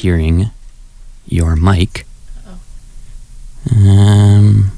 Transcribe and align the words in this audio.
hearing 0.00 0.50
your 1.26 1.56
mic. 1.56 2.06
Oh. 2.46 3.76
Um, 3.76 4.72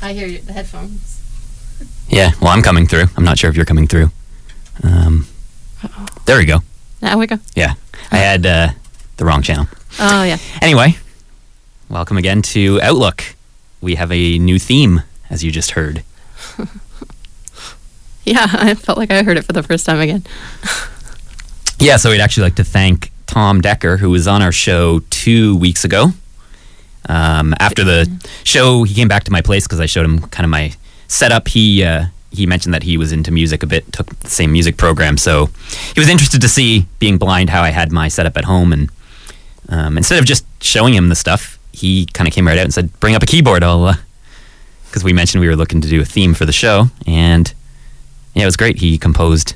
I 0.00 0.12
hear 0.12 0.28
you, 0.28 0.38
the 0.38 0.52
headphones. 0.52 1.20
yeah, 2.08 2.30
well, 2.40 2.50
I'm 2.50 2.62
coming 2.62 2.86
through. 2.86 3.06
I'm 3.16 3.24
not 3.24 3.38
sure 3.38 3.50
if 3.50 3.56
you're 3.56 3.64
coming 3.64 3.88
through. 3.88 4.10
Um, 4.84 5.26
Uh-oh. 5.82 6.06
there 6.26 6.38
we 6.38 6.44
go. 6.44 6.60
Now 7.02 7.18
we 7.18 7.26
go. 7.26 7.38
Yeah, 7.56 7.74
I 8.12 8.18
had 8.18 8.46
uh, 8.46 8.68
the 9.16 9.24
wrong 9.24 9.42
channel. 9.42 9.66
Oh, 9.98 10.22
yeah. 10.22 10.38
Anyway, 10.62 10.96
welcome 11.88 12.16
again 12.18 12.42
to 12.42 12.80
Outlook. 12.82 13.34
We 13.80 13.96
have 13.96 14.12
a 14.12 14.38
new 14.38 14.58
theme, 14.60 15.02
as 15.28 15.42
you 15.42 15.50
just 15.50 15.72
heard. 15.72 16.04
Yeah, 18.28 18.44
I 18.54 18.74
felt 18.74 18.98
like 18.98 19.12
I 19.12 19.22
heard 19.22 19.36
it 19.38 19.44
for 19.44 19.52
the 19.52 19.62
first 19.62 19.86
time 19.86 20.00
again. 20.00 20.24
Yeah, 21.78 21.96
so 21.96 22.10
we'd 22.10 22.20
actually 22.20 22.42
like 22.42 22.56
to 22.56 22.64
thank 22.64 23.12
Tom 23.26 23.60
Decker, 23.60 23.98
who 23.98 24.10
was 24.10 24.26
on 24.26 24.42
our 24.42 24.52
show 24.52 25.00
two 25.10 25.56
weeks 25.56 25.84
ago. 25.84 26.10
Um, 27.08 27.54
after 27.60 27.84
the 27.84 28.10
show, 28.44 28.82
he 28.82 28.94
came 28.94 29.08
back 29.08 29.24
to 29.24 29.32
my 29.32 29.40
place 29.40 29.66
because 29.66 29.80
I 29.80 29.86
showed 29.86 30.04
him 30.04 30.20
kind 30.20 30.44
of 30.44 30.50
my 30.50 30.74
setup. 31.08 31.48
He 31.48 31.84
uh, 31.84 32.06
he 32.30 32.46
mentioned 32.46 32.74
that 32.74 32.82
he 32.82 32.96
was 32.96 33.12
into 33.12 33.30
music 33.30 33.62
a 33.62 33.66
bit, 33.66 33.92
took 33.92 34.18
the 34.20 34.30
same 34.30 34.52
music 34.52 34.76
program, 34.76 35.16
so 35.16 35.46
he 35.94 36.00
was 36.00 36.08
interested 36.08 36.40
to 36.40 36.48
see, 36.48 36.86
being 36.98 37.18
blind, 37.18 37.50
how 37.50 37.62
I 37.62 37.70
had 37.70 37.92
my 37.92 38.08
setup 38.08 38.36
at 38.36 38.44
home. 38.44 38.72
And 38.72 38.90
um, 39.68 39.96
instead 39.96 40.18
of 40.18 40.24
just 40.24 40.44
showing 40.62 40.94
him 40.94 41.08
the 41.08 41.14
stuff, 41.14 41.58
he 41.72 42.06
kind 42.06 42.26
of 42.28 42.34
came 42.34 42.46
right 42.46 42.58
out 42.58 42.64
and 42.64 42.74
said, 42.74 42.98
"Bring 43.00 43.14
up 43.14 43.22
a 43.22 43.26
keyboard, 43.26 43.62
I'll." 43.62 43.94
Because 44.86 45.04
we 45.04 45.12
mentioned 45.12 45.40
we 45.40 45.48
were 45.48 45.56
looking 45.56 45.80
to 45.80 45.88
do 45.88 46.00
a 46.00 46.04
theme 46.04 46.32
for 46.32 46.44
the 46.44 46.52
show, 46.52 46.86
and 47.06 47.52
yeah, 48.34 48.42
it 48.42 48.46
was 48.46 48.56
great. 48.56 48.78
He 48.78 48.98
composed 48.98 49.54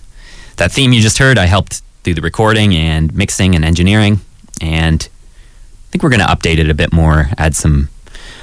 that 0.57 0.71
theme 0.71 0.93
you 0.93 1.01
just 1.01 1.19
heard. 1.19 1.39
I 1.39 1.47
helped 1.47 1.83
do 2.03 2.15
the 2.15 2.21
recording 2.21 2.75
and 2.75 3.15
mixing 3.15 3.55
and 3.55 3.65
engineering, 3.65 4.21
and 4.61 5.09
I 5.11 5.87
think 5.91 6.03
we're 6.03 6.11
going 6.11 6.21
to 6.21 6.27
update 6.27 6.59
it 6.59 6.71
a 6.71 6.75
bit 6.75 6.93
more, 6.93 7.31
add 7.37 7.55
some 7.55 7.89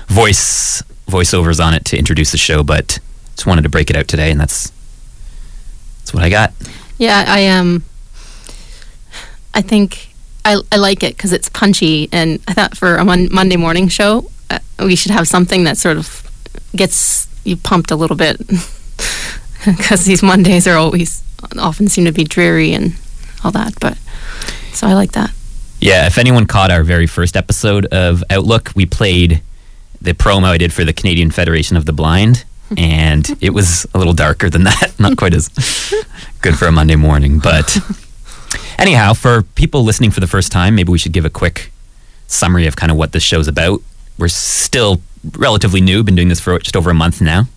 voice 0.07 0.83
voiceovers 1.07 1.63
on 1.63 1.73
it 1.73 1.85
to 1.85 1.97
introduce 1.97 2.31
the 2.31 2.37
show. 2.37 2.63
But 2.63 2.99
just 3.31 3.45
wanted 3.45 3.63
to 3.63 3.69
break 3.69 3.89
it 3.89 3.95
out 3.95 4.07
today, 4.07 4.31
and 4.31 4.39
that's 4.39 4.71
that's 5.99 6.13
what 6.13 6.23
I 6.23 6.29
got. 6.29 6.53
Yeah, 6.97 7.23
I 7.27 7.47
um, 7.47 7.83
I 9.53 9.61
think 9.61 10.09
I, 10.45 10.61
I 10.71 10.77
like 10.77 11.03
it 11.03 11.17
because 11.17 11.33
it's 11.33 11.49
punchy, 11.49 12.09
and 12.11 12.39
I 12.47 12.53
thought 12.53 12.77
for 12.77 12.97
a 12.97 13.05
mon- 13.05 13.33
Monday 13.33 13.57
morning 13.57 13.87
show, 13.87 14.29
uh, 14.49 14.59
we 14.79 14.95
should 14.95 15.11
have 15.11 15.27
something 15.27 15.63
that 15.65 15.77
sort 15.77 15.97
of 15.97 16.23
gets 16.75 17.27
you 17.43 17.57
pumped 17.57 17.91
a 17.91 17.95
little 17.95 18.15
bit, 18.15 18.37
because 19.65 20.05
these 20.05 20.21
Mondays 20.21 20.67
are 20.67 20.77
always 20.77 21.23
often 21.57 21.87
seem 21.87 22.05
to 22.05 22.11
be 22.11 22.23
dreary 22.23 22.73
and 22.73 22.95
all 23.47 23.51
that. 23.51 23.79
But 23.79 23.97
so 24.73 24.87
I 24.87 24.93
like 24.93 25.13
that. 25.13 25.31
Yeah, 25.79 26.07
if 26.07 26.17
anyone 26.17 26.45
caught 26.45 26.71
our 26.71 26.83
very 26.83 27.07
first 27.07 27.37
episode 27.37 27.85
of 27.87 28.23
Outlook, 28.29 28.71
we 28.75 28.85
played 28.85 29.41
the 30.01 30.13
promo 30.13 30.45
I 30.45 30.57
did 30.57 30.73
for 30.73 30.83
the 30.83 30.93
Canadian 30.93 31.31
Federation 31.31 31.77
of 31.77 31.85
the 31.85 31.93
Blind, 31.93 32.45
and 32.77 33.25
it 33.41 33.51
was 33.51 33.85
a 33.93 33.97
little 33.97 34.13
darker 34.13 34.49
than 34.49 34.63
that. 34.63 34.93
Not 34.99 35.17
quite 35.17 35.33
as 35.33 35.49
good 36.41 36.57
for 36.57 36.67
a 36.67 36.71
Monday 36.71 36.95
morning. 36.95 37.39
But 37.39 37.77
anyhow, 38.77 39.13
for 39.13 39.43
people 39.43 39.83
listening 39.83 40.11
for 40.11 40.19
the 40.19 40.27
first 40.27 40.51
time, 40.51 40.75
maybe 40.75 40.91
we 40.91 40.97
should 40.97 41.13
give 41.13 41.25
a 41.25 41.29
quick 41.29 41.71
summary 42.27 42.67
of 42.67 42.75
kind 42.75 42.91
of 42.91 42.97
what 42.97 43.13
this 43.13 43.23
show's 43.23 43.47
about. 43.47 43.81
We're 44.19 44.27
still 44.27 45.01
relatively 45.37 45.79
new, 45.79 46.03
been 46.03 46.15
doing 46.15 46.27
this 46.27 46.39
for 46.39 46.59
just 46.59 46.75
over 46.75 46.89
a 46.89 46.93
month 46.93 47.21
now. 47.21 47.47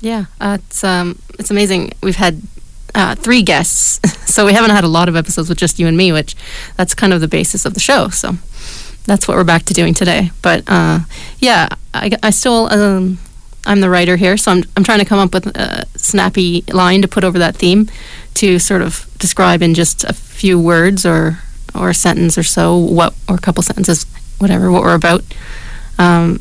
Yeah, 0.00 0.26
uh, 0.40 0.58
it's 0.60 0.84
um, 0.84 1.18
it's 1.38 1.50
amazing. 1.50 1.92
We've 2.02 2.16
had 2.16 2.42
uh, 2.94 3.14
three 3.14 3.42
guests, 3.42 4.00
so 4.32 4.46
we 4.46 4.52
haven't 4.52 4.70
had 4.70 4.84
a 4.84 4.88
lot 4.88 5.08
of 5.08 5.16
episodes 5.16 5.48
with 5.48 5.58
just 5.58 5.78
you 5.78 5.86
and 5.86 5.96
me, 5.96 6.12
which 6.12 6.36
that's 6.76 6.94
kind 6.94 7.12
of 7.12 7.20
the 7.20 7.28
basis 7.28 7.64
of 7.64 7.74
the 7.74 7.80
show. 7.80 8.08
So 8.08 8.36
that's 9.04 9.26
what 9.26 9.36
we're 9.36 9.44
back 9.44 9.64
to 9.64 9.74
doing 9.74 9.94
today. 9.94 10.30
But 10.42 10.64
uh, 10.66 11.00
yeah, 11.38 11.68
I, 11.94 12.10
I 12.22 12.30
still 12.30 12.72
um, 12.72 13.18
I'm 13.66 13.80
the 13.80 13.90
writer 13.90 14.16
here, 14.16 14.36
so 14.36 14.52
I'm 14.52 14.64
I'm 14.76 14.84
trying 14.84 15.00
to 15.00 15.04
come 15.04 15.18
up 15.18 15.34
with 15.34 15.46
a 15.46 15.86
snappy 15.96 16.62
line 16.72 17.02
to 17.02 17.08
put 17.08 17.24
over 17.24 17.38
that 17.38 17.56
theme 17.56 17.88
to 18.34 18.58
sort 18.58 18.82
of 18.82 19.06
describe 19.18 19.62
in 19.62 19.74
just 19.74 20.04
a 20.04 20.12
few 20.12 20.60
words 20.60 21.04
or 21.04 21.40
or 21.74 21.90
a 21.90 21.94
sentence 21.94 22.38
or 22.38 22.42
so 22.42 22.76
what 22.76 23.14
or 23.28 23.34
a 23.34 23.40
couple 23.40 23.62
sentences, 23.62 24.04
whatever 24.38 24.70
what 24.70 24.82
we're 24.82 24.94
about. 24.94 25.24
Um, 25.98 26.40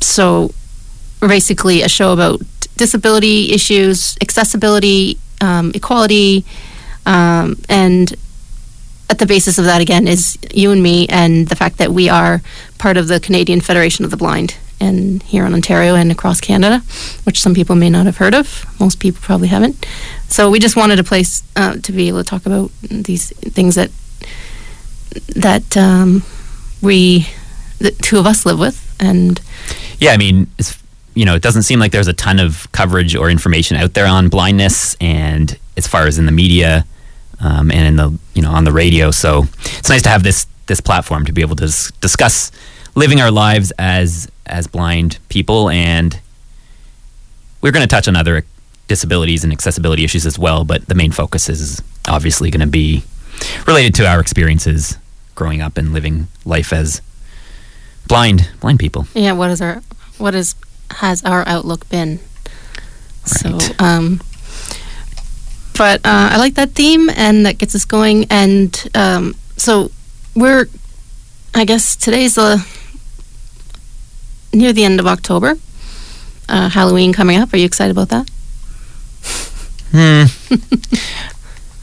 so 0.00 0.52
basically 1.20 1.82
a 1.82 1.88
show 1.88 2.12
about 2.12 2.40
disability 2.76 3.52
issues, 3.52 4.16
accessibility, 4.20 5.18
um, 5.42 5.72
equality, 5.74 6.44
um, 7.04 7.56
and 7.68 8.14
at 9.10 9.18
the 9.18 9.26
basis 9.26 9.58
of 9.58 9.66
that 9.66 9.80
again 9.80 10.08
is 10.08 10.38
you 10.54 10.70
and 10.70 10.82
me, 10.82 11.06
and 11.08 11.48
the 11.48 11.56
fact 11.56 11.76
that 11.78 11.92
we 11.92 12.08
are 12.08 12.40
part 12.78 12.96
of 12.96 13.08
the 13.08 13.20
Canadian 13.20 13.60
Federation 13.60 14.04
of 14.04 14.10
the 14.10 14.16
Blind, 14.16 14.56
and 14.80 15.22
here 15.24 15.44
in 15.44 15.54
Ontario 15.54 15.94
and 15.94 16.10
across 16.10 16.40
Canada, 16.40 16.82
which 17.24 17.40
some 17.40 17.54
people 17.54 17.76
may 17.76 17.90
not 17.90 18.06
have 18.06 18.16
heard 18.16 18.34
of. 18.34 18.64
Most 18.80 18.98
people 18.98 19.20
probably 19.20 19.48
haven't. 19.48 19.86
So 20.28 20.50
we 20.50 20.58
just 20.58 20.76
wanted 20.76 20.98
a 20.98 21.04
place 21.04 21.42
uh, 21.56 21.76
to 21.76 21.92
be 21.92 22.08
able 22.08 22.24
to 22.24 22.24
talk 22.24 22.46
about 22.46 22.70
these 22.80 23.30
things 23.38 23.74
that 23.74 23.90
that 25.36 25.76
um, 25.76 26.22
we, 26.80 27.26
the 27.78 27.90
two 27.90 28.18
of 28.18 28.26
us, 28.26 28.46
live 28.46 28.58
with, 28.58 28.96
and 28.98 29.40
Yeah, 29.98 30.12
I 30.12 30.16
mean, 30.16 30.50
it's, 30.58 30.81
you 31.14 31.24
know, 31.24 31.34
it 31.34 31.42
doesn't 31.42 31.62
seem 31.62 31.78
like 31.78 31.92
there's 31.92 32.08
a 32.08 32.12
ton 32.12 32.38
of 32.40 32.70
coverage 32.72 33.14
or 33.14 33.30
information 33.30 33.76
out 33.76 33.94
there 33.94 34.06
on 34.06 34.28
blindness, 34.28 34.96
and 35.00 35.58
as 35.76 35.86
far 35.86 36.06
as 36.06 36.18
in 36.18 36.26
the 36.26 36.32
media 36.32 36.84
um, 37.40 37.70
and 37.70 37.86
in 37.86 37.96
the 37.96 38.18
you 38.34 38.42
know 38.42 38.50
on 38.50 38.64
the 38.64 38.72
radio. 38.72 39.10
So 39.10 39.44
it's 39.76 39.88
nice 39.88 40.02
to 40.02 40.08
have 40.08 40.22
this 40.22 40.46
this 40.66 40.80
platform 40.80 41.26
to 41.26 41.32
be 41.32 41.42
able 41.42 41.56
to 41.56 41.66
dis- 41.66 41.90
discuss 42.00 42.50
living 42.94 43.20
our 43.20 43.30
lives 43.30 43.72
as 43.78 44.30
as 44.46 44.66
blind 44.66 45.18
people, 45.28 45.68
and 45.70 46.18
we're 47.60 47.72
going 47.72 47.86
to 47.86 47.94
touch 47.94 48.08
on 48.08 48.16
other 48.16 48.44
disabilities 48.88 49.44
and 49.44 49.52
accessibility 49.52 50.04
issues 50.04 50.26
as 50.26 50.38
well. 50.38 50.64
But 50.64 50.86
the 50.86 50.94
main 50.94 51.12
focus 51.12 51.48
is 51.48 51.82
obviously 52.08 52.50
going 52.50 52.60
to 52.60 52.66
be 52.66 53.04
related 53.66 53.94
to 53.96 54.06
our 54.06 54.20
experiences 54.20 54.98
growing 55.34 55.60
up 55.60 55.76
and 55.76 55.92
living 55.92 56.28
life 56.44 56.72
as 56.72 57.00
blind 58.06 58.50
blind 58.60 58.78
people. 58.78 59.06
Yeah, 59.14 59.32
what 59.32 59.50
is 59.50 59.60
our 59.60 59.82
what 60.18 60.34
is 60.34 60.54
has 60.96 61.22
our 61.24 61.46
outlook 61.46 61.88
been? 61.88 62.20
So, 63.24 63.58
um, 63.78 64.20
but 65.76 66.00
uh, 66.04 66.30
I 66.32 66.38
like 66.38 66.54
that 66.54 66.70
theme, 66.70 67.08
and 67.10 67.46
that 67.46 67.58
gets 67.58 67.74
us 67.74 67.84
going. 67.84 68.26
And 68.30 68.90
um, 68.94 69.34
so 69.56 69.90
we're, 70.34 70.66
I 71.54 71.64
guess 71.64 71.96
today's 71.96 72.36
uh, 72.36 72.58
near 74.52 74.72
the 74.72 74.84
end 74.84 75.00
of 75.00 75.06
October. 75.06 75.56
Uh, 76.48 76.68
Halloween 76.68 77.12
coming 77.12 77.38
up. 77.38 77.52
Are 77.52 77.56
you 77.56 77.64
excited 77.64 77.96
about 77.96 78.08
that? 78.08 78.28
Hmm. 79.92 80.24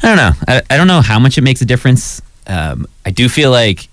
I 0.02 0.08
don't 0.08 0.18
know. 0.18 0.32
I, 0.48 0.62
I 0.70 0.78
don't 0.78 0.88
know 0.88 1.02
how 1.02 1.20
much 1.20 1.38
it 1.38 1.42
makes 1.42 1.62
a 1.62 1.66
difference. 1.66 2.22
Um, 2.48 2.88
I 3.06 3.12
do 3.12 3.30
feel 3.30 3.52
like 3.52 3.88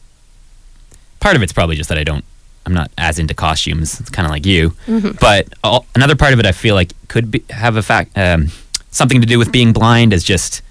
part 1.20 1.36
of 1.36 1.42
it's 1.42 1.52
probably 1.52 1.76
just 1.76 1.88
that 1.88 1.98
I 1.98 2.04
don't. 2.04 2.24
I'm 2.66 2.74
not 2.74 2.90
as 2.98 3.18
into 3.18 3.32
costumes. 3.32 4.00
It's 4.00 4.10
kind 4.10 4.26
of 4.26 4.32
like 4.32 4.44
you. 4.44 4.70
Mhm. 4.86 5.18
But 5.20 5.48
all, 5.62 5.86
another 5.94 6.16
part 6.16 6.32
of 6.32 6.40
it, 6.40 6.46
I 6.46 6.52
feel 6.52 6.74
like 6.74 6.92
could 7.08 7.30
be, 7.30 7.44
have 7.50 7.76
a 7.76 7.82
fact 7.82 8.10
um, 8.18 8.48
something 8.90 9.20
to 9.20 9.26
do 9.26 9.38
with 9.38 9.52
being 9.52 9.72
blind, 9.72 10.12
is 10.12 10.24
just 10.24 10.62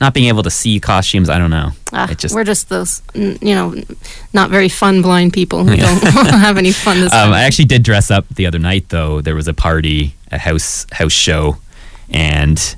not 0.00 0.12
being 0.12 0.26
able 0.26 0.42
to 0.42 0.50
see 0.50 0.80
costumes. 0.80 1.30
I 1.30 1.38
don't 1.38 1.50
know. 1.52 1.70
Ah, 1.92 2.10
it 2.10 2.18
just. 2.18 2.34
we're 2.34 2.42
just 2.44 2.68
those, 2.68 3.00
n- 3.14 3.38
you 3.40 3.54
know, 3.54 3.74
not 4.32 4.50
very 4.50 4.68
fun 4.68 5.00
blind 5.00 5.32
people 5.32 5.64
who 5.64 5.76
don't 5.76 6.02
have 6.28 6.58
any 6.58 6.72
fun 6.72 7.00
this 7.00 7.12
Um. 7.14 7.32
I 7.32 7.42
actually 7.44 7.66
did 7.66 7.84
dress 7.84 8.10
up 8.10 8.26
the 8.34 8.46
other 8.46 8.58
night, 8.58 8.88
though. 8.88 9.20
There 9.20 9.36
was 9.36 9.46
a 9.46 9.54
party, 9.54 10.14
a 10.32 10.38
house 10.38 10.86
house 10.90 11.12
show, 11.12 11.58
and 12.10 12.76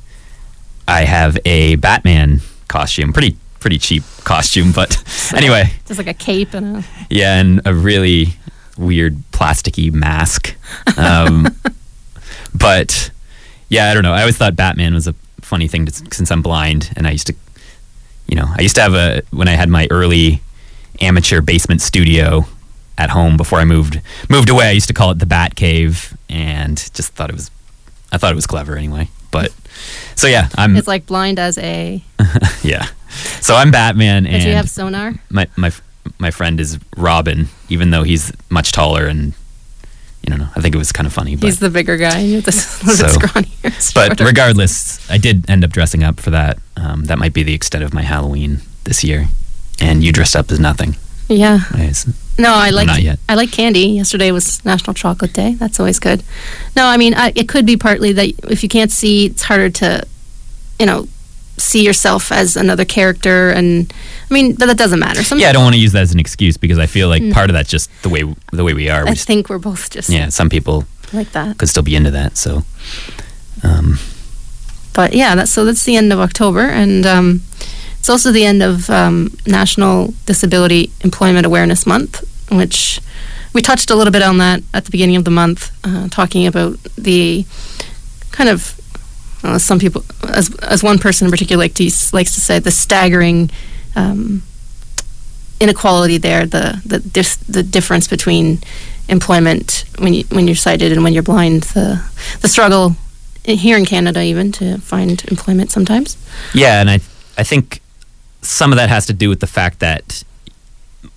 I 0.86 1.04
have 1.04 1.38
a 1.46 1.76
Batman 1.76 2.40
costume. 2.68 3.14
Pretty 3.14 3.36
pretty 3.58 3.78
cheap 3.78 4.04
costume, 4.24 4.70
but 4.70 5.02
anyway, 5.34 5.72
just 5.86 5.96
like 5.98 6.06
a 6.06 6.14
cape 6.14 6.52
and 6.54 6.76
a. 6.76 6.84
yeah, 7.08 7.40
and 7.40 7.60
a 7.64 7.74
really 7.74 8.34
weird 8.78 9.16
plasticky 9.32 9.92
mask. 9.92 10.54
Um, 10.96 11.46
but 12.54 13.10
yeah, 13.68 13.90
I 13.90 13.94
don't 13.94 14.02
know. 14.02 14.12
I 14.12 14.20
always 14.20 14.36
thought 14.36 14.56
Batman 14.56 14.94
was 14.94 15.06
a 15.06 15.14
funny 15.40 15.68
thing 15.68 15.86
to, 15.86 15.92
since 16.14 16.30
I'm 16.30 16.42
blind, 16.42 16.92
and 16.96 17.06
I 17.06 17.10
used 17.10 17.26
to, 17.28 17.34
you 18.26 18.36
know, 18.36 18.46
I 18.56 18.62
used 18.62 18.74
to 18.76 18.82
have 18.82 18.94
a 18.94 19.22
when 19.30 19.48
I 19.48 19.52
had 19.52 19.68
my 19.68 19.86
early 19.90 20.40
amateur 21.00 21.40
basement 21.40 21.80
studio 21.80 22.46
at 22.98 23.10
home 23.10 23.36
before 23.36 23.58
I 23.58 23.64
moved 23.64 24.00
moved 24.28 24.48
away. 24.48 24.68
I 24.68 24.72
used 24.72 24.88
to 24.88 24.94
call 24.94 25.10
it 25.10 25.18
the 25.18 25.26
Bat 25.26 25.56
Cave, 25.56 26.16
and 26.28 26.76
just 26.94 27.12
thought 27.14 27.30
it 27.30 27.34
was, 27.34 27.50
I 28.12 28.18
thought 28.18 28.32
it 28.32 28.36
was 28.36 28.46
clever 28.46 28.76
anyway. 28.76 29.08
But 29.30 29.52
so 30.14 30.26
yeah, 30.26 30.48
I'm 30.56 30.76
It's 30.76 30.88
like 30.88 31.06
blind 31.06 31.38
as 31.38 31.58
a. 31.58 32.02
yeah. 32.62 32.86
So 33.40 33.54
I'm 33.54 33.70
Batman, 33.70 34.24
Did 34.24 34.34
and 34.34 34.44
you 34.44 34.52
have 34.54 34.68
sonar? 34.68 35.14
my 35.30 35.46
my 35.56 35.70
my 36.18 36.30
friend 36.30 36.60
is 36.60 36.78
Robin, 36.96 37.48
even 37.68 37.90
though 37.90 38.02
he's 38.02 38.32
much 38.50 38.72
taller 38.72 39.06
and 39.06 39.32
you 40.22 40.34
know 40.36 40.48
I 40.56 40.60
think 40.60 40.74
it 40.74 40.78
was 40.78 40.92
kind 40.92 41.06
of 41.06 41.12
funny. 41.12 41.36
But, 41.36 41.46
He's 41.46 41.58
the 41.60 41.70
bigger 41.70 41.96
guy. 41.96 42.22
The 42.22 42.26
little 42.36 42.42
bit 42.42 42.52
So- 42.54 43.06
scrawnier. 43.18 43.94
but 43.94 44.20
regardless, 44.20 45.08
I 45.10 45.18
did 45.18 45.48
end 45.48 45.64
up 45.64 45.70
dressing 45.70 46.02
up 46.02 46.20
for 46.20 46.30
that. 46.30 46.58
Um, 46.76 47.04
that 47.04 47.18
might 47.18 47.32
be 47.32 47.42
the 47.42 47.54
extent 47.54 47.84
of 47.84 47.92
my 47.94 48.02
Halloween 48.02 48.60
this 48.84 49.02
year. 49.04 49.28
And 49.80 50.02
you 50.02 50.10
dressed 50.12 50.34
up 50.36 50.50
as 50.50 50.58
nothing. 50.58 50.96
yeah. 51.28 51.60
Anyways, 51.74 52.06
No, 52.38 52.52
I 52.54 52.70
like 52.70 52.86
not 52.86 53.02
yet. 53.02 53.18
I 53.28 53.34
like 53.34 53.50
candy. 53.52 53.86
Yesterday 53.88 54.30
was 54.30 54.64
National 54.64 54.94
Chocolate 54.94 55.32
Day. 55.32 55.54
That's 55.54 55.78
always 55.80 55.98
good. 55.98 56.22
No, 56.74 56.86
I 56.86 56.96
mean 56.96 57.14
I, 57.14 57.32
it 57.34 57.48
could 57.48 57.66
be 57.66 57.76
partly 57.76 58.12
that 58.12 58.28
if 58.50 58.62
you 58.62 58.68
can't 58.68 58.90
see, 58.90 59.26
it's 59.26 59.42
harder 59.42 59.68
to, 59.70 60.06
you 60.80 60.86
know, 60.86 61.08
see 61.58 61.84
yourself 61.84 62.30
as 62.32 62.56
another 62.56 62.84
character. 62.84 63.50
And 63.50 63.92
I 64.30 64.34
mean, 64.34 64.54
but 64.54 64.66
that 64.66 64.76
doesn't 64.76 64.98
matter. 65.00 65.22
Some, 65.22 65.38
Yeah, 65.38 65.48
I 65.48 65.52
don't 65.52 65.62
want 65.64 65.74
to 65.74 65.80
use 65.80 65.92
that 65.92 66.02
as 66.02 66.12
an 66.12 66.20
excuse 66.20 66.56
because 66.56 66.78
I 66.78 66.86
feel 66.86 67.08
like 67.08 67.22
Mm. 67.22 67.32
part 67.32 67.50
of 67.50 67.54
that's 67.54 67.70
just 67.70 67.90
the 68.02 68.08
way 68.08 68.22
the 68.52 68.62
way 68.64 68.74
we 68.74 68.88
are. 68.90 69.04
We 69.04 69.10
I 69.10 69.14
just, 69.14 69.26
think 69.26 69.48
we're 69.48 69.58
both 69.58 69.90
just 69.90 70.08
yeah, 70.10 70.28
some 70.30 70.48
people 70.50 70.84
like 71.12 71.32
that. 71.32 71.56
could 71.58 71.68
still 71.68 71.82
be 71.84 71.94
into 71.96 72.10
that. 72.10 72.36
So, 72.36 72.64
um, 73.62 73.98
But 74.92 75.12
yeah, 75.14 75.34
that's 75.34 75.50
so 75.50 75.64
that's 75.64 75.84
the 75.84 75.96
end 75.96 76.12
of 76.12 76.20
October, 76.20 76.60
and 76.60 77.04
um, 77.06 77.42
it's 77.98 78.08
also 78.08 78.32
the 78.32 78.44
end 78.44 78.62
of 78.62 78.88
um, 78.90 79.30
National 79.46 80.14
Disability 80.26 80.90
Employment 81.02 81.44
Awareness 81.46 81.86
Month, 81.86 82.22
which 82.50 83.00
we 83.52 83.60
touched 83.62 83.90
a 83.90 83.94
little 83.94 84.12
bit 84.12 84.22
on 84.22 84.38
that 84.38 84.62
at 84.72 84.84
the 84.84 84.90
beginning 84.90 85.16
of 85.16 85.24
the 85.24 85.30
month, 85.30 85.70
uh, 85.84 86.08
talking 86.08 86.46
about 86.46 86.78
the 86.96 87.44
kind 88.32 88.48
of 88.50 88.78
uh, 89.46 89.58
some 89.58 89.78
people, 89.78 90.04
as 90.28 90.54
as 90.56 90.82
one 90.82 90.98
person 90.98 91.26
in 91.26 91.30
particular 91.30 91.62
like 91.62 91.74
to, 91.74 91.90
likes 92.12 92.34
to 92.34 92.40
say, 92.40 92.58
the 92.58 92.72
staggering 92.72 93.48
um, 93.94 94.42
inequality 95.60 96.18
there, 96.18 96.46
the 96.46 96.82
the 96.84 96.98
dis- 96.98 97.36
the 97.36 97.62
difference 97.62 98.08
between 98.08 98.58
employment 99.08 99.84
when 99.98 100.12
you 100.14 100.24
when 100.30 100.48
you're 100.48 100.56
sighted 100.56 100.90
and 100.92 101.04
when 101.04 101.12
you're 101.12 101.22
blind, 101.22 101.62
the 101.74 102.02
the 102.40 102.48
struggle 102.48 102.96
here 103.44 103.78
in 103.78 103.86
Canada 103.86 104.20
even 104.22 104.50
to 104.50 104.78
find 104.78 105.24
employment 105.28 105.70
sometimes. 105.70 106.16
yeah, 106.52 106.80
and 106.80 106.90
I 106.90 106.98
I 107.38 107.44
think 107.44 107.80
some 108.42 108.72
of 108.72 108.76
that 108.78 108.88
has 108.88 109.06
to 109.06 109.12
do 109.12 109.28
with 109.28 109.38
the 109.38 109.46
fact 109.46 109.78
that 109.78 110.24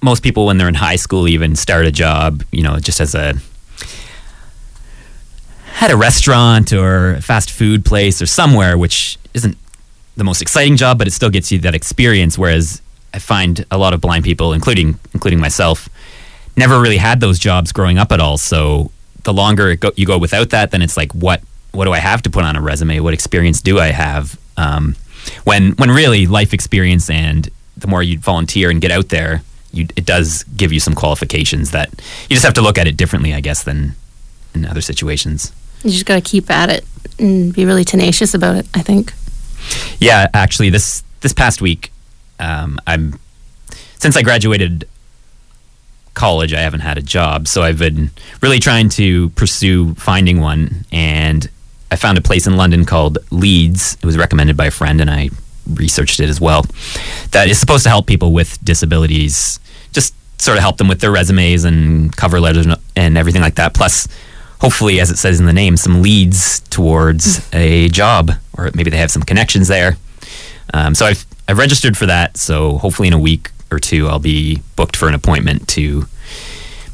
most 0.02 0.22
people, 0.22 0.46
when 0.46 0.58
they're 0.58 0.68
in 0.68 0.76
high 0.76 0.98
school, 0.98 1.28
even 1.28 1.56
start 1.56 1.86
a 1.86 1.92
job, 1.92 2.44
you 2.52 2.62
know, 2.62 2.78
just 2.80 3.02
as 3.02 3.16
a 3.16 3.34
at 5.82 5.92
a 5.92 5.98
restaurant 5.98 6.74
or 6.74 7.14
a 7.16 7.22
fast 7.22 7.52
food 7.52 7.86
place 7.86 8.22
or 8.22 8.26
somewhere, 8.26 8.78
which 8.78 9.18
isn't 9.34 9.58
the 10.18 10.24
most 10.24 10.42
exciting 10.42 10.76
job, 10.76 10.98
but 10.98 11.08
it 11.08 11.12
still 11.12 11.30
gets 11.30 11.52
you 11.52 11.60
that 11.60 11.74
experience. 11.74 12.38
Whereas 12.38 12.82
I 13.14 13.20
find 13.20 13.66
a 13.72 13.78
lot 13.78 13.94
of 13.94 14.02
blind 14.02 14.24
people, 14.26 14.54
including 14.54 15.00
including 15.14 15.40
myself, 15.40 15.88
never 16.58 16.80
really 16.80 16.98
had 16.98 17.22
those 17.22 17.40
jobs 17.40 17.72
growing 17.72 17.98
up 17.98 18.12
at 18.12 18.20
all. 18.20 18.38
So 18.38 18.92
the 19.24 19.34
longer 19.34 19.76
go, 19.76 19.92
you 19.96 20.06
go 20.06 20.18
without 20.18 20.50
that, 20.52 20.72
then 20.72 20.82
it's 20.82 20.98
like, 20.98 21.14
what 21.14 21.42
what 21.72 21.86
do 21.86 21.94
I 21.94 22.00
have 22.00 22.22
to 22.24 22.30
put 22.30 22.44
on 22.44 22.56
a 22.56 22.62
resume? 22.62 23.00
What 23.00 23.14
experience 23.14 23.62
do 23.62 23.80
I 23.80 23.88
have? 23.88 24.40
Um, 24.58 24.96
when 25.44 25.72
when 25.74 25.90
really 25.90 26.28
life 26.28 26.54
experience 26.54 27.10
and 27.10 27.50
the 27.78 27.88
more 27.88 28.04
you 28.04 28.20
volunteer 28.20 28.70
and 28.70 28.82
get 28.82 28.92
out 28.92 29.10
there, 29.10 29.44
you, 29.72 29.88
it 29.96 30.06
does 30.06 30.44
give 30.44 30.74
you 30.74 30.80
some 30.82 30.94
qualifications 30.94 31.72
that 31.72 31.90
you 32.30 32.36
just 32.36 32.44
have 32.44 32.56
to 32.56 32.62
look 32.62 32.78
at 32.78 32.88
it 32.88 32.98
differently, 32.98 33.34
I 33.34 33.40
guess, 33.40 33.64
than 33.64 33.96
in 34.54 34.66
other 34.66 34.82
situations. 34.82 35.54
You 35.84 35.92
just 35.92 36.06
got 36.06 36.16
to 36.16 36.22
keep 36.22 36.50
at 36.52 36.70
it 36.70 36.86
and 37.18 37.54
be 37.54 37.66
really 37.66 37.84
tenacious 37.86 38.34
about 38.34 38.56
it. 38.56 38.68
I 38.74 38.82
think. 38.82 39.14
Yeah, 40.00 40.28
actually, 40.34 40.70
this 40.70 41.04
this 41.22 41.34
past 41.34 41.62
week, 41.62 41.92
um, 42.40 42.80
I'm 42.88 43.20
since 43.98 44.16
I 44.16 44.22
graduated 44.22 44.88
college, 46.14 46.54
I 46.54 46.60
haven't 46.62 46.82
had 46.82 46.98
a 46.98 47.02
job, 47.02 47.48
so 47.48 47.62
I've 47.62 47.80
been 47.80 48.12
really 48.42 48.60
trying 48.60 48.90
to 48.90 49.30
pursue 49.32 49.94
finding 49.96 50.40
one, 50.42 50.86
and 50.92 51.50
I 51.92 51.96
found 51.96 52.18
a 52.18 52.22
place 52.22 52.46
in 52.48 52.58
London 52.58 52.84
called 52.86 53.18
LEADS. 53.32 53.96
It 53.96 54.06
was 54.06 54.18
recommended 54.18 54.58
by 54.58 54.66
a 54.66 54.72
friend, 54.72 55.00
and 55.02 55.10
I 55.10 55.30
researched 55.74 56.20
it 56.20 56.30
as 56.30 56.42
well. 56.42 56.66
That 57.32 57.48
is 57.48 57.60
supposed 57.60 57.84
to 57.84 57.90
help 57.90 58.06
people 58.06 58.34
with 58.34 58.58
disabilities, 58.64 59.60
just 59.94 60.14
sort 60.42 60.58
of 60.58 60.62
help 60.62 60.78
them 60.78 60.88
with 60.88 61.00
their 61.00 61.12
resumes 61.12 61.64
and 61.64 62.16
cover 62.16 62.40
letters 62.40 62.66
and- 62.66 62.78
and 62.96 63.18
everything 63.18 63.42
like 63.42 63.56
that. 63.56 63.74
Plus, 63.74 64.08
hopefully, 64.60 65.00
as 65.00 65.10
it 65.10 65.18
says 65.18 65.40
in 65.40 65.46
the 65.46 65.54
name, 65.54 65.78
some 65.78 66.02
leads 66.02 66.60
towards 66.70 67.48
a 67.54 67.90
job, 67.90 68.32
or 68.58 68.70
maybe 68.74 68.90
they 68.90 68.98
have 68.98 69.12
some 69.12 69.24
connections 69.24 69.68
there. 69.68 69.98
Um, 70.74 70.96
so 70.96 71.06
I've 71.06 71.26
I've 71.48 71.58
registered 71.58 71.98
for 71.98 72.06
that. 72.06 72.38
So 72.38 72.78
hopefully, 72.78 73.08
in 73.08 73.14
a 73.14 73.20
week 73.20 73.52
or 73.72 73.80
two, 73.80 74.08
I'll 74.08 74.20
be 74.20 74.62
booked 74.76 74.96
for 74.96 75.08
an 75.08 75.16
appointment 75.16 75.68
to 75.70 76.06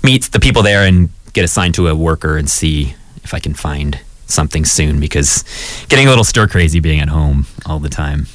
meet 0.04 0.24
the 0.32 0.40
people 0.40 0.62
there 0.62 0.86
and 0.86 1.10
get 1.34 1.44
assigned 1.44 1.76
to 1.76 1.88
a 1.88 1.96
worker 1.96 2.38
and 2.38 2.50
see 2.50 2.96
if 3.24 3.34
I 3.34 3.40
can 3.40 3.54
find 3.54 4.00
something 4.28 4.66
soon. 4.66 5.00
Because 5.00 5.44
getting 5.90 6.08
a 6.08 6.10
little 6.10 6.24
stir 6.24 6.48
crazy 6.48 6.80
being 6.80 7.00
at 7.00 7.10
home 7.10 7.48
all 7.66 7.80
the 7.80 7.90
time. 7.90 8.28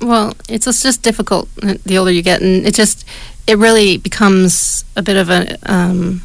Well, 0.00 0.34
it's 0.48 0.66
just, 0.82 1.02
difficult 1.02 1.48
the 1.56 1.96
older 1.96 2.10
you 2.10 2.22
get, 2.22 2.42
and 2.42 2.66
it 2.66 2.74
just 2.74 3.06
it 3.46 3.58
really 3.58 3.96
becomes 3.96 4.84
a 4.94 5.02
bit 5.02 5.16
of 5.16 5.30
a 5.30 5.56
um, 5.64 6.22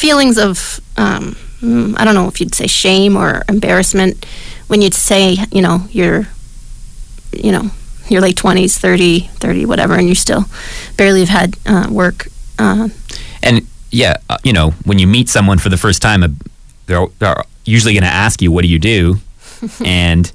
feelings 0.00 0.38
of 0.38 0.80
um, 0.96 1.36
mm, 1.60 1.94
I 1.98 2.04
don't 2.04 2.14
know 2.14 2.28
if 2.28 2.40
you'd 2.40 2.54
say 2.54 2.66
shame 2.66 3.16
or 3.16 3.42
embarrassment 3.48 4.26
when 4.68 4.80
you'd 4.82 4.94
say 4.94 5.36
you 5.52 5.62
know 5.62 5.84
you're 5.90 6.26
you 7.32 7.52
know 7.52 7.70
your 8.08 8.20
late 8.22 8.36
twenties, 8.36 8.76
30, 8.76 9.20
30, 9.38 9.66
whatever, 9.66 9.94
and 9.94 10.08
you 10.08 10.14
still 10.16 10.44
barely 10.96 11.20
have 11.24 11.28
had 11.28 11.56
uh, 11.66 11.86
work. 11.92 12.26
Uh, 12.58 12.88
And 13.42 13.66
yeah, 13.92 14.14
uh, 14.28 14.38
you 14.42 14.52
know, 14.52 14.72
when 14.84 14.98
you 14.98 15.06
meet 15.06 15.28
someone 15.28 15.58
for 15.58 15.68
the 15.70 15.76
first 15.76 16.02
time, 16.02 16.24
uh, 16.24 16.28
they're, 16.86 17.06
they're 17.20 17.44
usually 17.64 17.94
going 17.94 18.02
to 18.02 18.16
ask 18.26 18.42
you, 18.42 18.50
"What 18.52 18.62
do 18.62 18.68
you 18.68 18.78
do?" 18.80 19.18
and 19.84 20.32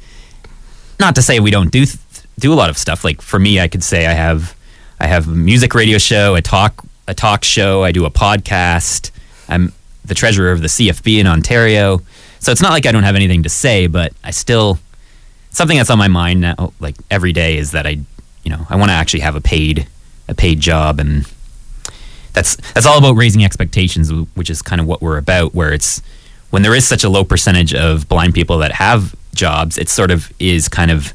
not 0.99 1.15
to 1.15 1.21
say 1.21 1.39
we 1.41 1.51
don't 1.51 1.71
do 1.71 1.85
th- 1.85 1.97
do 2.39 2.53
a 2.53 2.55
lot 2.55 2.69
of 2.69 2.77
stuff. 2.77 3.03
Like 3.03 3.21
for 3.21 3.39
me, 3.39 3.59
I 3.59 3.67
could 3.67 3.83
say 3.83 4.05
I 4.07 4.13
have 4.13 4.55
I 4.99 5.07
have 5.07 5.27
a 5.27 5.35
music 5.35 5.73
radio 5.75 5.97
show, 5.97 6.35
a 6.35 6.41
talk 6.41 6.73
a 7.07 7.13
talk 7.13 7.43
show, 7.43 7.83
I 7.83 7.91
do 7.91 8.05
a 8.05 8.09
podcast. 8.11 9.11
I'm 9.47 9.73
the 10.03 10.15
treasurer 10.15 10.51
of 10.51 10.61
the 10.61 10.67
CFB 10.67 11.19
in 11.19 11.27
Ontario. 11.27 12.01
So 12.39 12.51
it's 12.51 12.61
not 12.61 12.71
like 12.71 12.85
I 12.85 12.91
don't 12.91 13.03
have 13.03 13.15
anything 13.15 13.43
to 13.43 13.49
say, 13.49 13.87
but 13.87 14.13
I 14.23 14.31
still 14.31 14.79
something 15.49 15.77
that's 15.77 15.89
on 15.89 15.97
my 15.97 16.09
mind 16.09 16.41
now 16.41 16.73
like 16.79 16.95
every 17.09 17.31
day 17.31 17.57
is 17.57 17.71
that 17.71 17.87
I 17.87 17.99
you 18.43 18.51
know, 18.51 18.67
I 18.69 18.75
want 18.75 18.89
to 18.89 18.93
actually 18.93 19.21
have 19.21 19.35
a 19.35 19.41
paid 19.41 19.87
a 20.27 20.35
paid 20.35 20.59
job 20.59 20.99
and 20.99 21.25
that's 22.33 22.57
that's 22.73 22.85
all 22.85 22.97
about 22.97 23.15
raising 23.15 23.43
expectations, 23.43 24.11
which 24.35 24.49
is 24.49 24.61
kind 24.61 24.79
of 24.79 24.87
what 24.87 25.01
we're 25.01 25.17
about. 25.17 25.55
Where 25.55 25.73
it's 25.73 26.01
when 26.51 26.61
there 26.61 26.75
is 26.75 26.87
such 26.87 27.03
a 27.03 27.09
low 27.09 27.23
percentage 27.23 27.73
of 27.73 28.07
blind 28.07 28.33
people 28.33 28.59
that 28.59 28.73
have 28.73 29.15
jobs, 29.33 29.77
it 29.77 29.89
sort 29.89 30.11
of 30.11 30.31
is 30.39 30.67
kind 30.67 30.91
of 30.91 31.13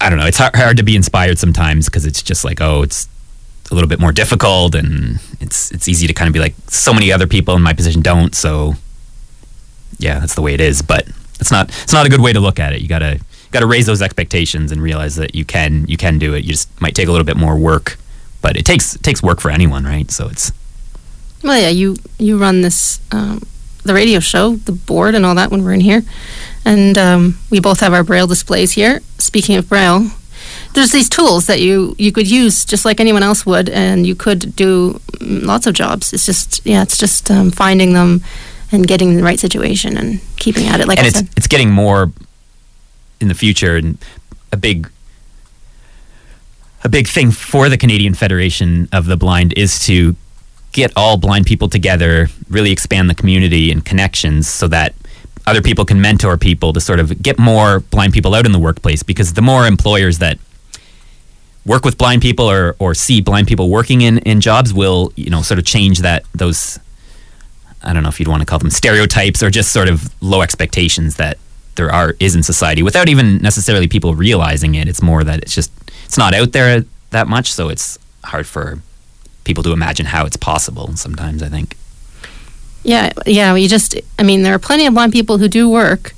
I 0.00 0.08
don't 0.10 0.18
know. 0.18 0.26
It's 0.26 0.38
hard, 0.38 0.56
hard 0.56 0.76
to 0.78 0.82
be 0.82 0.96
inspired 0.96 1.38
sometimes 1.38 1.86
because 1.86 2.06
it's 2.06 2.22
just 2.22 2.44
like, 2.44 2.60
oh, 2.60 2.82
it's 2.82 3.08
a 3.70 3.74
little 3.74 3.88
bit 3.88 4.00
more 4.00 4.12
difficult, 4.12 4.74
and 4.74 5.20
it's 5.40 5.70
it's 5.70 5.88
easy 5.88 6.06
to 6.06 6.12
kind 6.14 6.28
of 6.28 6.32
be 6.32 6.40
like, 6.40 6.54
so 6.68 6.92
many 6.92 7.12
other 7.12 7.26
people 7.26 7.54
in 7.54 7.62
my 7.62 7.72
position 7.72 8.02
don't. 8.02 8.34
So 8.34 8.74
yeah, 9.98 10.18
that's 10.20 10.34
the 10.34 10.42
way 10.42 10.54
it 10.54 10.60
is. 10.60 10.82
But 10.82 11.06
it's 11.40 11.50
not 11.50 11.68
it's 11.82 11.92
not 11.92 12.06
a 12.06 12.08
good 12.08 12.20
way 12.20 12.32
to 12.32 12.40
look 12.40 12.58
at 12.58 12.72
it. 12.72 12.80
You 12.80 12.88
gotta 12.88 13.20
gotta 13.50 13.66
raise 13.66 13.86
those 13.86 14.02
expectations 14.02 14.72
and 14.72 14.82
realize 14.82 15.16
that 15.16 15.34
you 15.34 15.44
can 15.44 15.86
you 15.86 15.96
can 15.96 16.18
do 16.18 16.34
it. 16.34 16.44
You 16.44 16.50
just 16.52 16.80
might 16.80 16.94
take 16.94 17.08
a 17.08 17.10
little 17.10 17.24
bit 17.24 17.36
more 17.36 17.56
work, 17.56 17.98
but 18.42 18.56
it 18.56 18.64
takes 18.64 18.96
it 18.96 19.02
takes 19.02 19.22
work 19.22 19.40
for 19.40 19.50
anyone, 19.50 19.84
right? 19.84 20.10
So 20.10 20.28
it's 20.28 20.52
Well, 21.42 21.60
yeah, 21.60 21.70
you 21.70 21.96
you 22.18 22.38
run 22.38 22.62
this 22.62 23.00
um, 23.12 23.42
the 23.84 23.94
radio 23.94 24.20
show, 24.20 24.56
the 24.56 24.72
board, 24.72 25.14
and 25.14 25.24
all 25.24 25.34
that 25.34 25.50
when 25.50 25.64
we're 25.64 25.74
in 25.74 25.80
here, 25.80 26.02
and 26.64 26.96
um, 26.98 27.38
we 27.50 27.60
both 27.60 27.80
have 27.80 27.92
our 27.92 28.04
braille 28.04 28.26
displays 28.26 28.72
here. 28.72 29.00
Speaking 29.18 29.56
of 29.56 29.68
braille, 29.68 30.10
there's 30.74 30.92
these 30.92 31.08
tools 31.08 31.46
that 31.46 31.60
you 31.60 31.94
you 31.98 32.12
could 32.12 32.30
use 32.30 32.64
just 32.64 32.84
like 32.84 33.00
anyone 33.00 33.22
else 33.22 33.44
would, 33.46 33.68
and 33.68 34.06
you 34.06 34.14
could 34.14 34.54
do 34.54 35.00
mm, 35.18 35.44
lots 35.44 35.66
of 35.66 35.74
jobs. 35.74 36.12
It's 36.12 36.26
just 36.26 36.64
yeah, 36.64 36.82
it's 36.82 36.98
just 36.98 37.30
um, 37.30 37.50
finding 37.50 37.92
them 37.92 38.22
and 38.70 38.86
getting 38.86 39.10
in 39.10 39.16
the 39.16 39.22
right 39.22 39.40
situation 39.40 39.96
and 39.96 40.20
keeping 40.36 40.66
at 40.66 40.80
it. 40.80 40.88
Like 40.88 40.98
and 40.98 41.06
I 41.06 41.08
it's 41.08 41.18
said, 41.18 41.28
it's 41.36 41.46
getting 41.46 41.70
more 41.70 42.12
in 43.20 43.28
the 43.28 43.34
future 43.34 43.76
and 43.76 43.98
a 44.52 44.56
big 44.56 44.90
a 46.84 46.88
big 46.88 47.08
thing 47.08 47.30
for 47.30 47.68
the 47.68 47.76
Canadian 47.76 48.14
Federation 48.14 48.88
of 48.92 49.06
the 49.06 49.16
Blind 49.16 49.52
is 49.56 49.84
to 49.86 50.14
get 50.72 50.92
all 50.96 51.16
blind 51.16 51.46
people 51.46 51.68
together, 51.68 52.28
really 52.48 52.70
expand 52.70 53.10
the 53.10 53.14
community 53.14 53.72
and 53.72 53.84
connections 53.84 54.48
so 54.48 54.68
that 54.68 54.94
other 55.46 55.62
people 55.62 55.84
can 55.84 56.00
mentor 56.00 56.36
people 56.36 56.72
to 56.72 56.80
sort 56.80 57.00
of 57.00 57.22
get 57.22 57.38
more 57.38 57.80
blind 57.80 58.12
people 58.12 58.34
out 58.34 58.46
in 58.46 58.52
the 58.52 58.58
workplace 58.58 59.02
because 59.02 59.32
the 59.32 59.42
more 59.42 59.66
employers 59.66 60.18
that 60.18 60.38
work 61.64 61.84
with 61.84 61.98
blind 61.98 62.22
people 62.22 62.50
or, 62.50 62.76
or 62.78 62.94
see 62.94 63.20
blind 63.20 63.46
people 63.46 63.68
working 63.68 64.00
in, 64.00 64.18
in 64.18 64.40
jobs 64.40 64.72
will, 64.72 65.12
you 65.16 65.30
know, 65.30 65.42
sort 65.42 65.58
of 65.58 65.64
change 65.64 66.00
that 66.00 66.24
those 66.34 66.78
I 67.82 67.92
don't 67.92 68.02
know 68.02 68.08
if 68.08 68.18
you'd 68.18 68.28
want 68.28 68.40
to 68.40 68.46
call 68.46 68.58
them 68.58 68.70
stereotypes 68.70 69.42
or 69.42 69.50
just 69.50 69.72
sort 69.72 69.88
of 69.88 70.12
low 70.22 70.42
expectations 70.42 71.16
that 71.16 71.38
there 71.76 71.92
are 71.92 72.14
is 72.18 72.34
in 72.34 72.42
society 72.42 72.82
without 72.82 73.08
even 73.08 73.38
necessarily 73.38 73.86
people 73.86 74.14
realizing 74.14 74.74
it. 74.74 74.88
It's 74.88 75.00
more 75.00 75.22
that 75.24 75.42
it's 75.42 75.54
just 75.54 75.70
it's 76.04 76.18
not 76.18 76.34
out 76.34 76.52
there 76.52 76.84
that 77.10 77.28
much, 77.28 77.52
so 77.52 77.68
it's 77.68 77.98
hard 78.24 78.46
for 78.46 78.80
people 79.44 79.62
to 79.62 79.72
imagine 79.72 80.06
how 80.06 80.26
it's 80.26 80.36
possible. 80.36 80.94
Sometimes 80.96 81.42
I 81.42 81.48
think. 81.48 81.76
Yeah, 82.82 83.12
yeah. 83.26 83.54
You 83.54 83.68
just, 83.68 83.96
I 84.18 84.22
mean, 84.22 84.42
there 84.42 84.54
are 84.54 84.58
plenty 84.58 84.86
of 84.86 84.94
blind 84.94 85.12
people 85.12 85.38
who 85.38 85.48
do 85.48 85.68
work, 85.68 86.14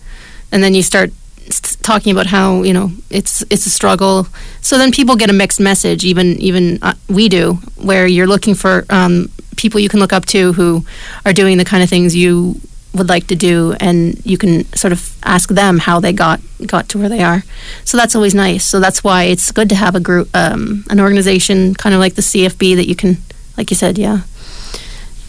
and 0.52 0.62
then 0.62 0.74
you 0.74 0.82
start 0.82 1.12
talking 1.58 2.12
about 2.12 2.26
how 2.26 2.62
you 2.62 2.72
know 2.72 2.92
it's 3.10 3.42
it's 3.50 3.66
a 3.66 3.70
struggle. 3.70 4.28
So 4.60 4.78
then 4.78 4.92
people 4.92 5.16
get 5.16 5.30
a 5.30 5.32
mixed 5.32 5.60
message. 5.60 6.04
Even 6.04 6.38
even 6.38 6.78
uh, 6.82 6.94
we 7.08 7.28
do, 7.28 7.54
where 7.76 8.06
you're 8.06 8.28
looking 8.28 8.54
for 8.54 8.84
um, 8.90 9.30
people 9.56 9.80
you 9.80 9.88
can 9.88 10.00
look 10.00 10.12
up 10.12 10.26
to 10.26 10.52
who 10.52 10.84
are 11.24 11.32
doing 11.32 11.58
the 11.58 11.64
kind 11.64 11.82
of 11.82 11.88
things 11.88 12.14
you 12.14 12.60
would 12.94 13.08
like 13.08 13.26
to 13.28 13.36
do, 13.36 13.74
and 13.80 14.24
you 14.24 14.36
can 14.36 14.64
sort 14.74 14.92
of 14.92 15.16
ask 15.22 15.48
them 15.48 15.78
how 15.78 16.00
they 16.00 16.12
got 16.12 16.40
got 16.66 16.88
to 16.90 16.98
where 16.98 17.08
they 17.08 17.22
are. 17.22 17.42
So 17.84 17.96
that's 17.96 18.14
always 18.14 18.34
nice. 18.34 18.64
So 18.64 18.80
that's 18.80 19.02
why 19.02 19.24
it's 19.24 19.50
good 19.52 19.68
to 19.68 19.74
have 19.74 19.94
a 19.94 20.00
group, 20.00 20.28
um, 20.34 20.84
an 20.90 21.00
organization, 21.00 21.74
kind 21.74 21.94
of 21.94 22.00
like 22.00 22.14
the 22.14 22.22
CFB, 22.22 22.76
that 22.76 22.86
you 22.88 22.96
can, 22.96 23.18
like 23.56 23.70
you 23.70 23.76
said, 23.76 23.98
yeah. 23.98 24.22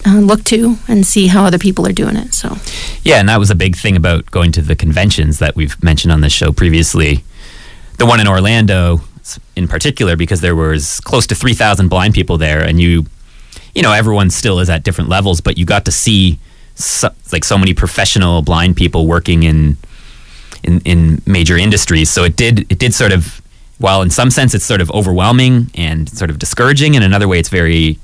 Uh, 0.04 0.20
look 0.20 0.44
to 0.46 0.78
and 0.88 1.06
see 1.06 1.28
how 1.28 1.46
other 1.46 1.60
people 1.60 1.86
are 1.86 1.94
doing 1.94 2.16
it. 2.16 2.34
So 2.34 2.58
Yeah, 3.04 3.20
and 3.20 3.30
that 3.30 3.38
was 3.40 3.52
a 3.52 3.56
big 3.56 3.76
thing 3.76 3.96
about 3.96 4.32
going 4.32 4.52
to 4.54 4.62
the 4.62 4.76
conventions 4.76 5.38
that 5.40 5.56
we've 5.56 5.82
mentioned 5.84 6.12
on 6.12 6.22
this 6.22 6.34
show 6.34 6.52
previously. 6.52 7.24
The 7.98 8.06
one 8.08 8.20
in 8.20 8.28
Orlando, 8.28 9.02
in 9.56 9.68
particular, 9.68 10.16
because 10.16 10.42
there 10.42 10.56
was 10.56 11.00
close 11.02 11.28
to 11.28 11.36
three 11.36 11.54
thousand 11.54 11.90
blind 11.90 12.16
people 12.16 12.38
there, 12.40 12.62
and 12.68 12.82
you, 12.82 13.06
you 13.76 13.84
know, 13.84 13.92
everyone 13.92 14.32
still 14.32 14.60
is 14.60 14.70
at 14.70 14.84
different 14.84 15.10
levels, 15.10 15.40
but 15.40 15.58
you 15.58 15.66
got 15.66 15.86
to 15.86 15.92
see 15.92 16.40
so, 16.74 17.10
like 17.32 17.44
so 17.44 17.58
many 17.58 17.74
professional 17.74 18.42
blind 18.42 18.76
people 18.76 19.06
working 19.06 19.44
in, 19.44 19.78
in 20.64 20.82
in 20.84 21.22
major 21.28 21.58
industries. 21.58 22.10
So 22.10 22.24
it 22.24 22.36
did 22.36 22.72
it 22.72 22.80
did 22.80 22.94
sort 22.96 23.12
of, 23.12 23.40
while 23.78 24.02
in 24.02 24.10
some 24.10 24.32
sense 24.32 24.56
it's 24.56 24.66
sort 24.66 24.82
of 24.82 24.90
overwhelming 24.92 25.70
and 25.76 26.10
sort 26.10 26.32
of 26.32 26.40
discouraging, 26.40 26.96
in 26.96 27.04
another 27.04 27.28
way 27.28 27.38
it's 27.40 27.50
very 27.50 28.00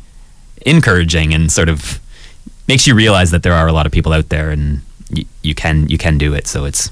encouraging 0.66 1.34
and 1.34 1.52
sort 1.52 1.70
of 1.70 2.00
makes 2.68 2.86
you 2.88 2.96
realize 2.96 3.32
that 3.32 3.44
there 3.44 3.54
are 3.54 3.68
a 3.68 3.74
lot 3.74 3.86
of 3.86 3.92
people 3.92 4.14
out 4.14 4.30
there 4.30 4.50
and 4.50 4.82
y- 5.12 5.26
you 5.42 5.56
can 5.56 5.88
you 5.90 5.98
can 5.98 6.18
do 6.18 6.34
it. 6.34 6.48
So 6.48 6.66
it's 6.66 6.92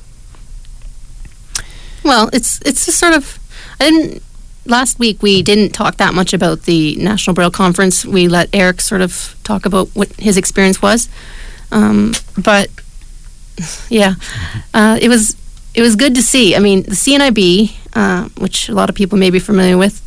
Well, 2.04 2.30
it's 2.34 2.60
it's 2.62 2.86
just 2.86 3.00
sort 3.00 3.14
of. 3.14 3.40
I 3.80 3.90
didn't. 3.90 4.22
Last 4.68 4.98
week 4.98 5.22
we 5.22 5.44
didn't 5.44 5.74
talk 5.74 5.98
that 5.98 6.14
much 6.16 6.34
about 6.34 6.64
the 6.64 6.96
National 6.96 7.36
Braille 7.36 7.52
Conference. 7.52 8.04
We 8.04 8.28
let 8.28 8.50
Eric 8.52 8.82
sort 8.82 9.02
of 9.02 9.36
talk 9.44 9.66
about 9.66 9.90
what 9.94 10.12
his 10.14 10.38
experience 10.38 10.82
was, 10.82 11.08
um, 11.72 12.14
but 12.38 12.70
yeah, 13.90 14.16
uh, 14.74 14.98
it 15.02 15.10
was 15.10 15.36
it 15.76 15.82
was 15.82 15.96
good 15.96 16.16
to 16.16 16.22
see. 16.24 16.56
I 16.56 16.60
mean, 16.60 16.84
the 16.84 16.96
CNIB, 16.96 17.76
uh, 17.94 18.30
which 18.40 18.70
a 18.70 18.74
lot 18.74 18.90
of 18.90 18.96
people 18.96 19.20
may 19.20 19.30
be 19.30 19.40
familiar 19.40 19.78
with, 19.78 20.02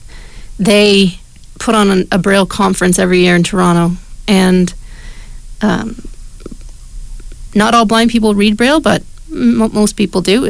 they 0.58 1.20
put 1.58 1.74
on 1.74 1.90
an, 1.90 2.08
a 2.12 2.18
Braille 2.18 2.46
conference 2.46 2.98
every 2.98 3.20
year 3.20 3.36
in 3.36 3.42
Toronto, 3.42 3.96
and 4.26 4.72
um, 5.60 5.96
not 7.54 7.74
all 7.74 7.84
blind 7.84 8.10
people 8.10 8.34
read 8.34 8.56
Braille, 8.56 8.80
but 8.80 9.02
m- 9.30 9.72
most 9.72 9.96
people 9.96 10.20
do. 10.20 10.42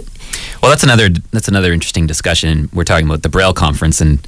well, 0.62 0.70
that's 0.70 0.82
another 0.82 1.08
that's 1.32 1.48
another 1.48 1.72
interesting 1.72 2.06
discussion. 2.06 2.68
We're 2.72 2.84
talking 2.84 3.06
about 3.06 3.22
the 3.22 3.28
Braille 3.28 3.52
conference, 3.54 4.00
and 4.00 4.26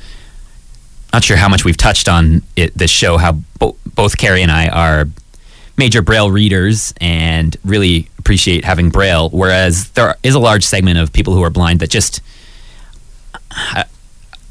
not 1.13 1.25
sure 1.25 1.37
how 1.37 1.49
much 1.49 1.65
we've 1.65 1.77
touched 1.77 2.09
on 2.09 2.43
it 2.57 2.77
this 2.77 2.91
show. 2.91 3.19
How 3.19 3.33
bo- 3.59 3.77
both 3.95 4.17
Carrie 4.17 4.43
and 4.43 4.51
I 4.51 4.69
are 4.69 5.07
major 5.77 6.03
Braille 6.03 6.31
readers 6.31 6.93
and 7.01 7.57
really 7.65 8.09
appreciate 8.19 8.65
having 8.65 8.91
Braille, 8.91 9.31
whereas 9.31 9.91
there 9.91 10.15
is 10.23 10.35
a 10.35 10.39
large 10.39 10.65
segment 10.65 10.99
of 10.99 11.13
people 11.13 11.35
who 11.35 11.43
are 11.43 11.51
blind 11.51 11.81
that 11.81 11.91
just 11.91 12.21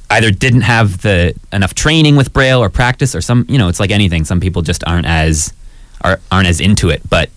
either 0.09 0.31
didn't 0.31 0.61
have 0.61 1.01
the 1.01 1.35
enough 1.51 1.73
training 1.73 2.15
with 2.15 2.33
Braille 2.33 2.61
or 2.61 2.69
practice, 2.69 3.15
or 3.15 3.21
some 3.21 3.45
you 3.49 3.57
know 3.57 3.67
it's 3.67 3.79
like 3.79 3.91
anything. 3.91 4.25
Some 4.25 4.39
people 4.39 4.61
just 4.61 4.83
aren't 4.85 5.05
as 5.05 5.53
are, 6.01 6.19
aren't 6.31 6.47
as 6.47 6.59
into 6.59 6.89
it. 6.89 7.01
But 7.09 7.29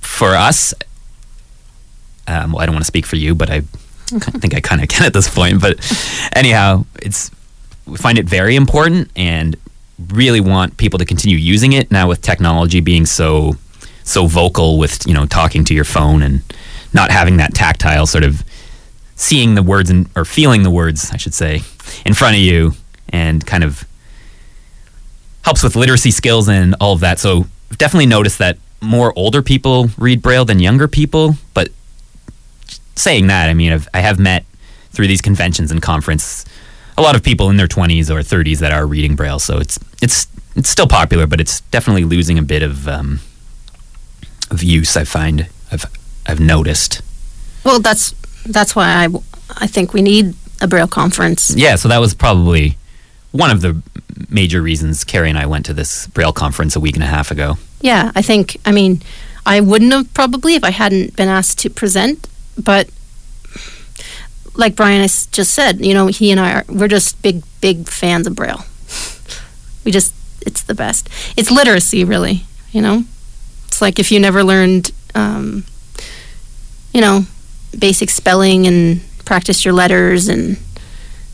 for 0.00 0.34
us, 0.34 0.74
um, 2.28 2.52
well, 2.52 2.62
I 2.62 2.66
don't 2.66 2.74
want 2.74 2.84
to 2.84 2.86
speak 2.86 3.06
for 3.06 3.16
you, 3.16 3.34
but 3.34 3.50
I, 3.50 3.56
I 3.56 4.38
think 4.38 4.54
I 4.54 4.60
kind 4.60 4.82
of 4.82 4.88
can 4.88 5.06
at 5.06 5.12
this 5.12 5.32
point. 5.32 5.60
But 5.60 5.78
anyhow, 6.34 6.84
it's 7.02 7.30
we 7.86 7.96
find 7.96 8.18
it 8.18 8.26
very 8.26 8.56
important 8.56 9.10
and 9.16 9.56
really 10.08 10.40
want 10.40 10.76
people 10.76 10.98
to 10.98 11.04
continue 11.04 11.36
using 11.36 11.72
it 11.72 11.90
now 11.90 12.06
with 12.08 12.20
technology 12.20 12.80
being 12.80 13.06
so 13.06 13.56
so 14.02 14.26
vocal 14.26 14.78
with 14.78 15.06
you 15.06 15.14
know 15.14 15.26
talking 15.26 15.64
to 15.64 15.74
your 15.74 15.84
phone 15.84 16.22
and 16.22 16.42
not 16.92 17.10
having 17.10 17.38
that 17.38 17.54
tactile 17.54 18.06
sort 18.06 18.24
of 18.24 18.44
seeing 19.16 19.54
the 19.54 19.62
words 19.62 19.90
and 19.90 20.08
or 20.14 20.24
feeling 20.24 20.62
the 20.62 20.70
words 20.70 21.10
I 21.10 21.16
should 21.16 21.34
say 21.34 21.62
in 22.04 22.14
front 22.14 22.36
of 22.36 22.40
you 22.40 22.72
and 23.08 23.44
kind 23.44 23.64
of 23.64 23.84
helps 25.42 25.62
with 25.62 25.74
literacy 25.74 26.10
skills 26.10 26.48
and 26.48 26.74
all 26.80 26.92
of 26.92 27.00
that. 27.00 27.18
So 27.18 27.46
definitely 27.78 28.06
noticed 28.06 28.38
that 28.38 28.58
more 28.80 29.12
older 29.16 29.42
people 29.42 29.88
read 29.96 30.20
braille 30.22 30.44
than 30.44 30.58
younger 30.58 30.86
people 30.86 31.34
but 31.54 31.70
saying 32.94 33.26
that 33.28 33.48
I 33.48 33.54
mean 33.54 33.72
I've, 33.72 33.88
I 33.94 34.00
have 34.00 34.18
met 34.18 34.44
through 34.90 35.06
these 35.06 35.22
conventions 35.22 35.70
and 35.70 35.80
conference 35.82 36.44
a 36.98 37.02
lot 37.02 37.16
of 37.16 37.22
people 37.22 37.50
in 37.50 37.56
their 37.56 37.66
20s 37.66 38.10
or 38.10 38.20
30s 38.20 38.58
that 38.60 38.72
are 38.72 38.86
reading 38.86 39.16
braille. 39.16 39.38
So 39.38 39.58
it's 39.58 39.78
it's 40.02 40.28
it's 40.54 40.68
still 40.68 40.86
popular 40.86 41.26
but 41.26 41.40
it's 41.40 41.60
definitely 41.62 42.04
losing 42.04 42.38
a 42.38 42.42
bit 42.42 42.62
of 42.62 42.86
um, 42.86 43.20
of 44.50 44.62
use 44.62 44.96
I 44.96 45.04
find 45.04 45.48
I've 45.72 45.86
I've 46.26 46.40
noticed. 46.40 47.02
Well, 47.64 47.80
that's 47.80 48.14
that's 48.48 48.74
why 48.76 49.04
I 49.04 49.08
I 49.56 49.66
think 49.66 49.92
we 49.92 50.02
need 50.02 50.34
a 50.60 50.66
Braille 50.66 50.88
conference. 50.88 51.54
yeah 51.56 51.76
so 51.76 51.88
that 51.88 51.98
was 52.00 52.14
probably 52.14 52.76
one 53.32 53.50
of 53.50 53.60
the 53.60 53.80
major 54.30 54.62
reasons 54.62 55.04
Carrie 55.04 55.28
and 55.28 55.38
I 55.38 55.46
went 55.46 55.66
to 55.66 55.74
this 55.74 56.06
braille 56.08 56.32
conference 56.32 56.74
a 56.76 56.80
week 56.80 56.94
and 56.96 57.04
a 57.04 57.06
half 57.08 57.30
ago 57.30 57.58
Yeah, 57.82 58.10
I 58.14 58.22
think. 58.22 58.56
I 58.64 58.72
mean, 58.72 59.02
I 59.44 59.60
wouldn't 59.60 59.92
have 59.92 60.12
probably 60.14 60.54
if 60.54 60.64
I 60.64 60.70
hadn't 60.70 61.14
been 61.16 61.28
asked 61.28 61.58
to 61.60 61.70
present, 61.70 62.26
but 62.56 62.88
like 64.54 64.74
Brian 64.74 65.02
has 65.02 65.26
just 65.26 65.52
said, 65.52 65.84
you 65.84 65.92
know, 65.92 66.06
he 66.06 66.30
and 66.30 66.40
I 66.40 66.52
are 66.54 66.64
we're 66.68 66.88
just 66.88 67.20
big 67.22 67.42
big 67.60 67.88
fans 67.88 68.26
of 68.26 68.34
Braille. 68.34 68.64
We 69.84 69.92
just 69.92 70.12
it's 70.44 70.62
the 70.64 70.74
best. 70.74 71.08
It's 71.36 71.50
literacy, 71.50 72.02
really. 72.04 72.42
You 72.72 72.82
know, 72.82 73.04
it's 73.68 73.80
like 73.80 74.00
if 74.00 74.10
you 74.10 74.18
never 74.18 74.42
learned, 74.42 74.90
um, 75.14 75.64
you 76.92 77.00
know, 77.00 77.24
basic 77.78 78.10
spelling 78.10 78.66
and 78.66 79.00
practice 79.24 79.64
your 79.64 79.74
letters 79.74 80.28
and 80.28 80.56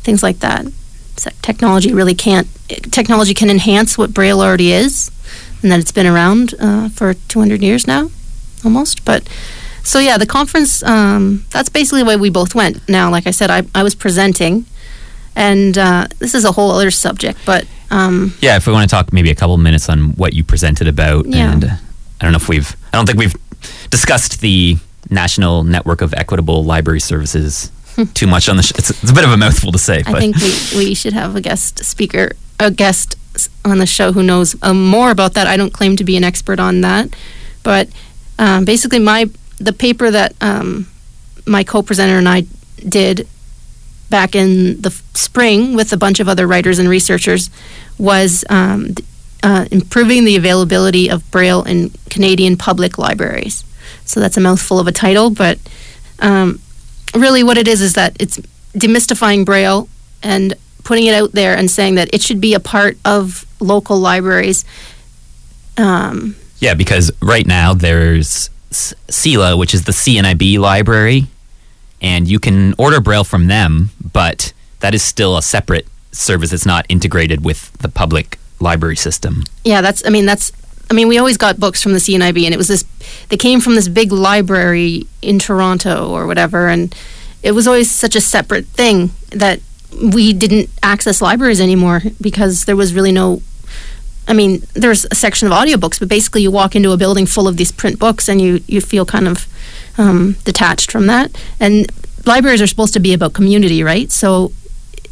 things 0.04 0.22
like 0.22 0.38
that. 0.40 0.66
So 1.16 1.30
technology 1.42 1.92
really 1.92 2.14
can't. 2.14 2.48
Technology 2.90 3.34
can 3.34 3.50
enhance 3.50 3.98
what 3.98 4.14
Braille 4.14 4.40
already 4.40 4.72
is, 4.72 5.10
and 5.62 5.70
that 5.70 5.78
it's 5.80 5.92
been 5.92 6.06
around 6.06 6.54
uh, 6.58 6.88
for 6.88 7.14
200 7.14 7.62
years 7.62 7.86
now, 7.86 8.10
almost. 8.64 9.04
But 9.04 9.28
so 9.84 9.98
yeah, 9.98 10.16
the 10.18 10.26
conference. 10.26 10.82
Um, 10.82 11.44
that's 11.50 11.68
basically 11.68 12.02
why 12.02 12.16
we 12.16 12.30
both 12.30 12.54
went. 12.54 12.86
Now, 12.88 13.10
like 13.10 13.26
I 13.26 13.30
said, 13.30 13.50
I, 13.50 13.62
I 13.74 13.82
was 13.82 13.94
presenting, 13.94 14.64
and 15.36 15.76
uh, 15.76 16.06
this 16.18 16.34
is 16.34 16.44
a 16.46 16.52
whole 16.52 16.70
other 16.70 16.90
subject. 16.90 17.38
But 17.44 17.66
um, 17.90 18.32
yeah 18.40 18.56
if 18.56 18.66
we 18.66 18.72
want 18.72 18.88
to 18.88 18.96
talk 18.96 19.12
maybe 19.12 19.30
a 19.30 19.34
couple 19.34 19.58
minutes 19.58 19.90
on 19.90 20.14
what 20.16 20.32
you 20.32 20.42
presented 20.42 20.88
about 20.88 21.26
Yeah. 21.26 21.52
and 21.52 21.64
uh, 21.64 21.68
I 22.20 22.24
don't 22.24 22.32
know 22.32 22.36
if 22.36 22.48
we've 22.48 22.74
I 22.90 22.96
don't 22.96 23.04
think 23.04 23.18
we've 23.18 23.36
discussed 23.90 24.40
the 24.40 24.78
National 25.12 25.64
Network 25.64 26.00
of 26.00 26.14
Equitable 26.14 26.64
Library 26.64 27.00
Services 27.00 27.70
too 28.14 28.26
much 28.26 28.48
on 28.48 28.56
the 28.56 28.62
sh- 28.62 28.72
it's, 28.76 28.90
it's 28.90 29.10
a 29.10 29.14
bit 29.14 29.24
of 29.24 29.30
a 29.30 29.36
mouthful 29.36 29.70
to 29.72 29.78
say 29.78 30.02
I 30.06 30.12
but 30.12 30.20
think 30.20 30.36
we, 30.36 30.78
we 30.86 30.94
should 30.94 31.12
have 31.12 31.36
a 31.36 31.40
guest 31.40 31.84
speaker, 31.84 32.32
a 32.58 32.70
guest 32.70 33.16
on 33.64 33.78
the 33.78 33.86
show 33.86 34.12
who 34.12 34.22
knows 34.22 34.56
um, 34.62 34.86
more 34.86 35.10
about 35.10 35.34
that. 35.34 35.46
I 35.46 35.56
don't 35.56 35.72
claim 35.72 35.96
to 35.96 36.04
be 36.04 36.16
an 36.16 36.24
expert 36.24 36.58
on 36.60 36.80
that, 36.82 37.14
but 37.62 37.88
um, 38.38 38.64
basically, 38.64 38.98
my 38.98 39.28
the 39.58 39.72
paper 39.72 40.10
that 40.10 40.34
um, 40.40 40.88
my 41.46 41.64
co-presenter 41.64 42.16
and 42.16 42.28
I 42.28 42.46
did 42.88 43.28
back 44.10 44.34
in 44.34 44.80
the 44.82 44.90
f- 44.90 45.02
spring 45.14 45.74
with 45.74 45.92
a 45.92 45.96
bunch 45.96 46.20
of 46.20 46.28
other 46.28 46.46
writers 46.46 46.78
and 46.78 46.88
researchers 46.88 47.48
was 47.98 48.44
um, 48.50 48.94
uh, 49.42 49.66
improving 49.70 50.24
the 50.24 50.36
availability 50.36 51.08
of 51.08 51.28
Braille 51.30 51.62
in 51.62 51.90
Canadian 52.10 52.56
public 52.56 52.98
libraries. 52.98 53.64
So 54.04 54.20
that's 54.20 54.36
a 54.36 54.40
mouthful 54.40 54.78
of 54.78 54.86
a 54.86 54.92
title, 54.92 55.30
but 55.30 55.58
um, 56.18 56.60
really 57.14 57.42
what 57.42 57.58
it 57.58 57.68
is 57.68 57.80
is 57.80 57.94
that 57.94 58.16
it's 58.20 58.38
demystifying 58.74 59.44
Braille 59.44 59.88
and 60.22 60.54
putting 60.84 61.06
it 61.06 61.14
out 61.14 61.32
there 61.32 61.56
and 61.56 61.70
saying 61.70 61.94
that 61.96 62.12
it 62.12 62.22
should 62.22 62.40
be 62.40 62.54
a 62.54 62.60
part 62.60 62.96
of 63.04 63.44
local 63.60 63.98
libraries. 63.98 64.64
Um, 65.76 66.36
yeah 66.58 66.74
because 66.74 67.10
right 67.20 67.46
now 67.46 67.74
there's 67.74 68.50
CELA 68.70 69.58
which 69.58 69.74
is 69.74 69.84
the 69.84 69.92
CNIB 69.92 70.58
library 70.58 71.26
and 72.00 72.28
you 72.28 72.38
can 72.38 72.74
order 72.78 73.00
braille 73.00 73.24
from 73.24 73.46
them 73.46 73.90
but 74.12 74.52
that 74.80 74.94
is 74.94 75.02
still 75.02 75.36
a 75.36 75.42
separate 75.42 75.86
service 76.12 76.52
it's 76.52 76.66
not 76.66 76.84
integrated 76.88 77.44
with 77.44 77.72
the 77.78 77.88
public 77.88 78.38
library 78.60 78.96
system 78.96 79.44
yeah, 79.64 79.80
that's. 79.80 80.04
I 80.06 80.10
mean, 80.10 80.26
that's. 80.26 80.52
I 80.92 80.94
mean, 80.94 81.08
we 81.08 81.16
always 81.16 81.38
got 81.38 81.58
books 81.58 81.82
from 81.82 81.94
the 81.94 81.98
CNIB, 81.98 82.44
and 82.44 82.52
it 82.52 82.58
was 82.58 82.68
this. 82.68 82.84
They 83.30 83.38
came 83.38 83.60
from 83.60 83.76
this 83.76 83.88
big 83.88 84.12
library 84.12 85.06
in 85.22 85.38
Toronto 85.38 86.10
or 86.10 86.26
whatever, 86.26 86.68
and 86.68 86.94
it 87.42 87.52
was 87.52 87.66
always 87.66 87.90
such 87.90 88.14
a 88.14 88.20
separate 88.20 88.66
thing 88.66 89.12
that 89.30 89.60
we 89.90 90.34
didn't 90.34 90.68
access 90.82 91.22
libraries 91.22 91.62
anymore 91.62 92.02
because 92.20 92.66
there 92.66 92.76
was 92.76 92.92
really 92.92 93.10
no 93.10 93.40
I 94.28 94.34
mean, 94.34 94.64
there's 94.74 95.06
a 95.10 95.14
section 95.14 95.48
of 95.48 95.54
audiobooks, 95.54 95.98
but 95.98 96.08
basically 96.10 96.42
you 96.42 96.50
walk 96.50 96.76
into 96.76 96.92
a 96.92 96.98
building 96.98 97.24
full 97.24 97.48
of 97.48 97.56
these 97.56 97.72
print 97.72 97.98
books 97.98 98.28
and 98.28 98.40
you, 98.40 98.62
you 98.68 98.80
feel 98.82 99.04
kind 99.06 99.26
of 99.26 99.48
um, 99.98 100.36
detached 100.44 100.92
from 100.92 101.06
that. 101.06 101.32
And 101.58 101.90
libraries 102.26 102.60
are 102.60 102.66
supposed 102.66 102.92
to 102.92 103.00
be 103.00 103.14
about 103.14 103.32
community, 103.32 103.82
right? 103.82 104.12
So 104.12 104.52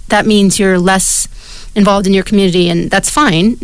that 0.09 0.27
means 0.27 0.61
you're 0.61 0.79
less 0.79 1.27
involved 1.75 2.07
in 2.07 2.13
your 2.13 2.23
community, 2.23 2.69
and 2.69 2.91
that's 2.91 3.11
fine 3.11 3.57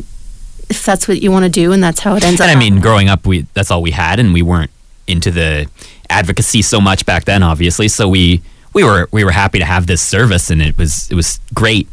if 0.68 0.84
that's 0.84 1.06
what 1.08 1.22
you 1.22 1.30
want 1.30 1.44
to 1.44 1.48
do, 1.50 1.72
and 1.72 1.82
that's 1.82 2.00
how 2.00 2.16
it 2.16 2.24
ends 2.24 2.40
And 2.40 2.50
up. 2.50 2.56
I 2.56 2.58
mean, 2.58 2.74
happening. 2.74 2.82
growing 2.82 3.08
up, 3.08 3.26
we 3.26 3.42
that's 3.54 3.70
all 3.70 3.82
we 3.82 3.92
had, 3.92 4.18
and 4.18 4.32
we 4.32 4.42
weren't 4.42 4.70
into 5.06 5.30
the 5.30 5.68
advocacy 6.10 6.62
so 6.62 6.80
much 6.80 7.06
back 7.06 7.24
then, 7.24 7.42
obviously. 7.42 7.88
So 7.88 8.08
we 8.08 8.42
we 8.72 8.84
were 8.84 9.08
we 9.12 9.24
were 9.24 9.30
happy 9.30 9.58
to 9.58 9.64
have 9.64 9.86
this 9.86 10.02
service, 10.02 10.50
and 10.50 10.60
it 10.60 10.76
was 10.76 11.10
it 11.10 11.14
was 11.14 11.40
great, 11.54 11.88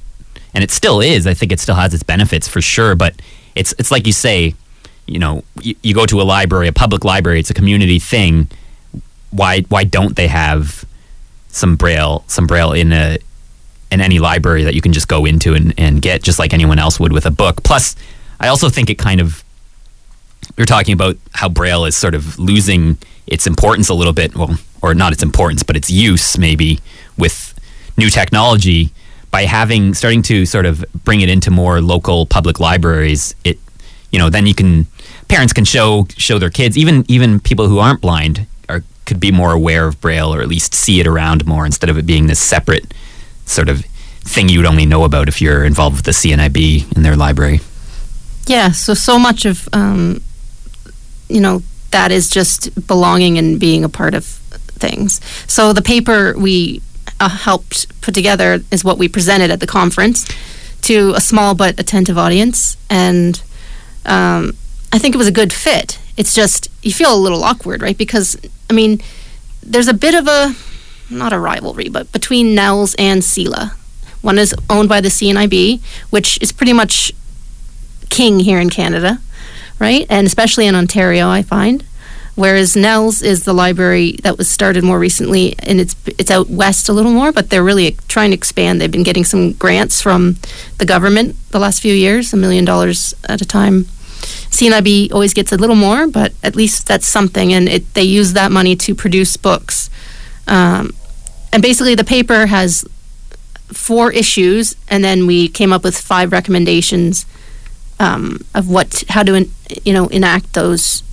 and 0.53 0.63
it 0.63 0.71
still 0.71 1.01
is. 1.01 1.27
I 1.27 1.33
think 1.33 1.51
it 1.51 1.59
still 1.59 1.75
has 1.75 1.93
its 1.93 2.03
benefits 2.03 2.47
for 2.47 2.61
sure, 2.61 2.95
but 2.95 3.13
it's 3.55 3.73
it's 3.77 3.91
like 3.91 4.07
you 4.07 4.13
say, 4.13 4.55
you 5.07 5.19
know, 5.19 5.43
you, 5.61 5.75
you 5.83 5.93
go 5.93 6.05
to 6.05 6.21
a 6.21 6.23
library, 6.23 6.67
a 6.67 6.73
public 6.73 7.05
library, 7.05 7.39
it's 7.39 7.49
a 7.49 7.53
community 7.53 7.99
thing. 7.99 8.49
Why 9.31 9.61
why 9.69 9.83
don't 9.83 10.15
they 10.15 10.27
have 10.27 10.85
some 11.49 11.75
braille 11.75 12.23
some 12.27 12.47
braille 12.47 12.71
in 12.73 12.91
a 12.91 13.17
in 13.91 14.01
any 14.01 14.17
library 14.17 14.63
that 14.63 14.73
you 14.73 14.81
can 14.81 14.91
just 14.91 15.07
go 15.07 15.23
into 15.23 15.53
and, 15.53 15.73
and 15.77 16.01
get 16.01 16.23
just 16.23 16.39
like 16.39 16.51
anyone 16.51 16.79
else 16.79 16.99
would 16.99 17.13
with 17.13 17.27
a 17.27 17.31
book. 17.31 17.61
Plus, 17.63 17.95
I 18.39 18.47
also 18.47 18.69
think 18.69 18.89
it 18.89 18.97
kind 18.97 19.21
of 19.21 19.43
are 20.57 20.65
talking 20.65 20.93
about 20.93 21.17
how 21.33 21.49
braille 21.49 21.85
is 21.85 21.95
sort 21.95 22.15
of 22.15 22.37
losing 22.37 22.97
its 23.27 23.47
importance 23.47 23.89
a 23.89 23.93
little 23.93 24.13
bit 24.13 24.35
well 24.35 24.57
or 24.81 24.93
not 24.93 25.13
its 25.13 25.23
importance 25.23 25.63
but 25.63 25.75
its 25.75 25.89
use 25.89 26.37
maybe 26.37 26.79
with 27.17 27.53
new 27.97 28.09
technology. 28.09 28.91
By 29.31 29.45
having 29.45 29.95
starting 29.95 30.21
to 30.23 30.45
sort 30.45 30.67
of 30.67 30.85
bring 31.03 31.21
it 31.21 31.29
into 31.29 31.49
more 31.49 31.81
local 31.81 32.27
public 32.27 32.59
libraries 32.59 33.33
it 33.43 33.57
you 34.11 34.19
know 34.19 34.29
then 34.29 34.45
you 34.45 34.53
can 34.53 34.85
parents 35.27 35.53
can 35.53 35.65
show 35.65 36.05
show 36.17 36.37
their 36.37 36.51
kids 36.51 36.77
even 36.77 37.03
even 37.07 37.39
people 37.39 37.67
who 37.67 37.79
aren't 37.79 37.99
blind 37.99 38.45
are 38.69 38.83
could 39.05 39.19
be 39.19 39.31
more 39.31 39.51
aware 39.51 39.87
of 39.87 39.99
braille 39.99 40.31
or 40.35 40.41
at 40.41 40.47
least 40.47 40.75
see 40.75 40.99
it 40.99 41.07
around 41.07 41.47
more 41.47 41.65
instead 41.65 41.89
of 41.89 41.97
it 41.97 42.05
being 42.05 42.27
this 42.27 42.39
separate 42.39 42.93
sort 43.45 43.69
of 43.69 43.83
thing 44.21 44.49
you'd 44.49 44.67
only 44.67 44.85
know 44.85 45.03
about 45.03 45.27
if 45.27 45.41
you're 45.41 45.65
involved 45.65 45.95
with 45.95 46.05
the 46.05 46.11
CNIB 46.11 46.95
in 46.95 47.01
their 47.01 47.15
library 47.15 47.59
Yeah, 48.45 48.71
so 48.71 48.93
so 48.93 49.17
much 49.17 49.45
of 49.45 49.69
um, 49.73 50.21
you 51.29 51.39
know 51.39 51.61
that 51.91 52.11
is 52.11 52.29
just 52.29 52.87
belonging 52.87 53.37
and 53.37 53.59
being 53.59 53.83
a 53.83 53.89
part 53.89 54.13
of 54.13 54.25
things. 54.25 55.21
So 55.47 55.73
the 55.73 55.81
paper 55.81 56.33
we 56.37 56.81
uh, 57.19 57.29
helped 57.29 58.01
put 58.01 58.13
together 58.13 58.61
is 58.71 58.83
what 58.83 58.97
we 58.97 59.07
presented 59.07 59.51
at 59.51 59.59
the 59.59 59.67
conference 59.67 60.27
to 60.81 61.13
a 61.15 61.21
small 61.21 61.55
but 61.55 61.79
attentive 61.79 62.17
audience, 62.17 62.77
and 62.89 63.41
um, 64.05 64.53
I 64.91 64.99
think 64.99 65.15
it 65.15 65.17
was 65.17 65.27
a 65.27 65.31
good 65.31 65.53
fit. 65.53 65.99
It's 66.17 66.35
just 66.35 66.67
you 66.83 66.91
feel 66.91 67.15
a 67.15 67.17
little 67.17 67.43
awkward, 67.43 67.81
right? 67.81 67.97
Because 67.97 68.37
I 68.69 68.73
mean, 68.73 69.01
there's 69.61 69.87
a 69.87 69.93
bit 69.93 70.15
of 70.15 70.27
a 70.27 70.53
not 71.09 71.31
a 71.31 71.39
rivalry, 71.39 71.89
but 71.89 72.11
between 72.11 72.55
NNELS 72.55 72.95
and 72.99 73.21
CELA. 73.21 73.73
One 74.21 74.39
is 74.39 74.55
owned 74.69 74.87
by 74.87 75.01
the 75.01 75.09
CNIB, 75.09 75.81
which 76.09 76.39
is 76.41 76.53
pretty 76.53 76.71
much 76.71 77.11
king 78.13 78.39
here 78.39 78.59
in 78.59 78.69
Canada, 78.69 79.19
right? 79.79 80.05
And 80.09 80.27
especially 80.27 80.67
in 80.67 80.75
Ontario, 80.75 81.27
I 81.27 81.41
find. 81.41 81.83
Whereas 82.35 82.75
NNELS 82.75 83.23
is 83.23 83.43
the 83.43 83.53
library 83.53 84.13
that 84.23 84.37
was 84.37 84.49
started 84.49 84.83
more 84.83 84.97
recently, 84.97 85.55
and 85.59 85.79
it's 85.79 85.95
it's 86.17 86.31
out 86.31 86.49
west 86.49 86.89
a 86.89 86.93
little 86.93 87.11
more, 87.11 87.31
but 87.31 87.49
they're 87.49 87.63
really 87.63 87.95
trying 88.07 88.31
to 88.31 88.35
expand. 88.35 88.81
They've 88.81 88.91
been 88.91 89.03
getting 89.03 89.25
some 89.25 89.53
grants 89.53 90.01
from 90.01 90.37
the 90.79 90.85
government 90.85 91.35
the 91.51 91.59
last 91.59 91.79
few 91.79 91.93
years, 91.93 92.33
a 92.33 92.37
million 92.37 92.65
dollars 92.65 93.13
at 93.29 93.41
a 93.41 93.45
time. 93.45 93.85
CNIB 94.49 95.11
always 95.11 95.33
gets 95.33 95.51
a 95.51 95.57
little 95.57 95.75
more, 95.75 96.07
but 96.07 96.33
at 96.41 96.55
least 96.55 96.87
that's 96.87 97.05
something, 97.05 97.53
and 97.53 97.69
it, 97.69 97.93
they 97.93 98.03
use 98.03 98.33
that 98.33 98.51
money 98.51 98.75
to 98.77 98.95
produce 98.95 99.37
books. 99.37 99.91
Um, 100.47 100.95
and 101.51 101.61
basically, 101.61 101.93
the 101.93 102.03
paper 102.03 102.47
has 102.47 102.83
four 103.67 104.11
issues, 104.11 104.75
and 104.87 105.03
then 105.03 105.27
we 105.27 105.47
came 105.49 105.71
up 105.71 105.83
with 105.83 105.95
five 105.97 106.31
recommendations 106.31 107.27
um, 107.99 108.39
of 108.53 108.67
what 108.69 109.03
how 109.09 109.23
to 109.23 109.47
you 109.83 109.93
know 109.93 110.07
enact 110.07 110.53
those 110.53 111.03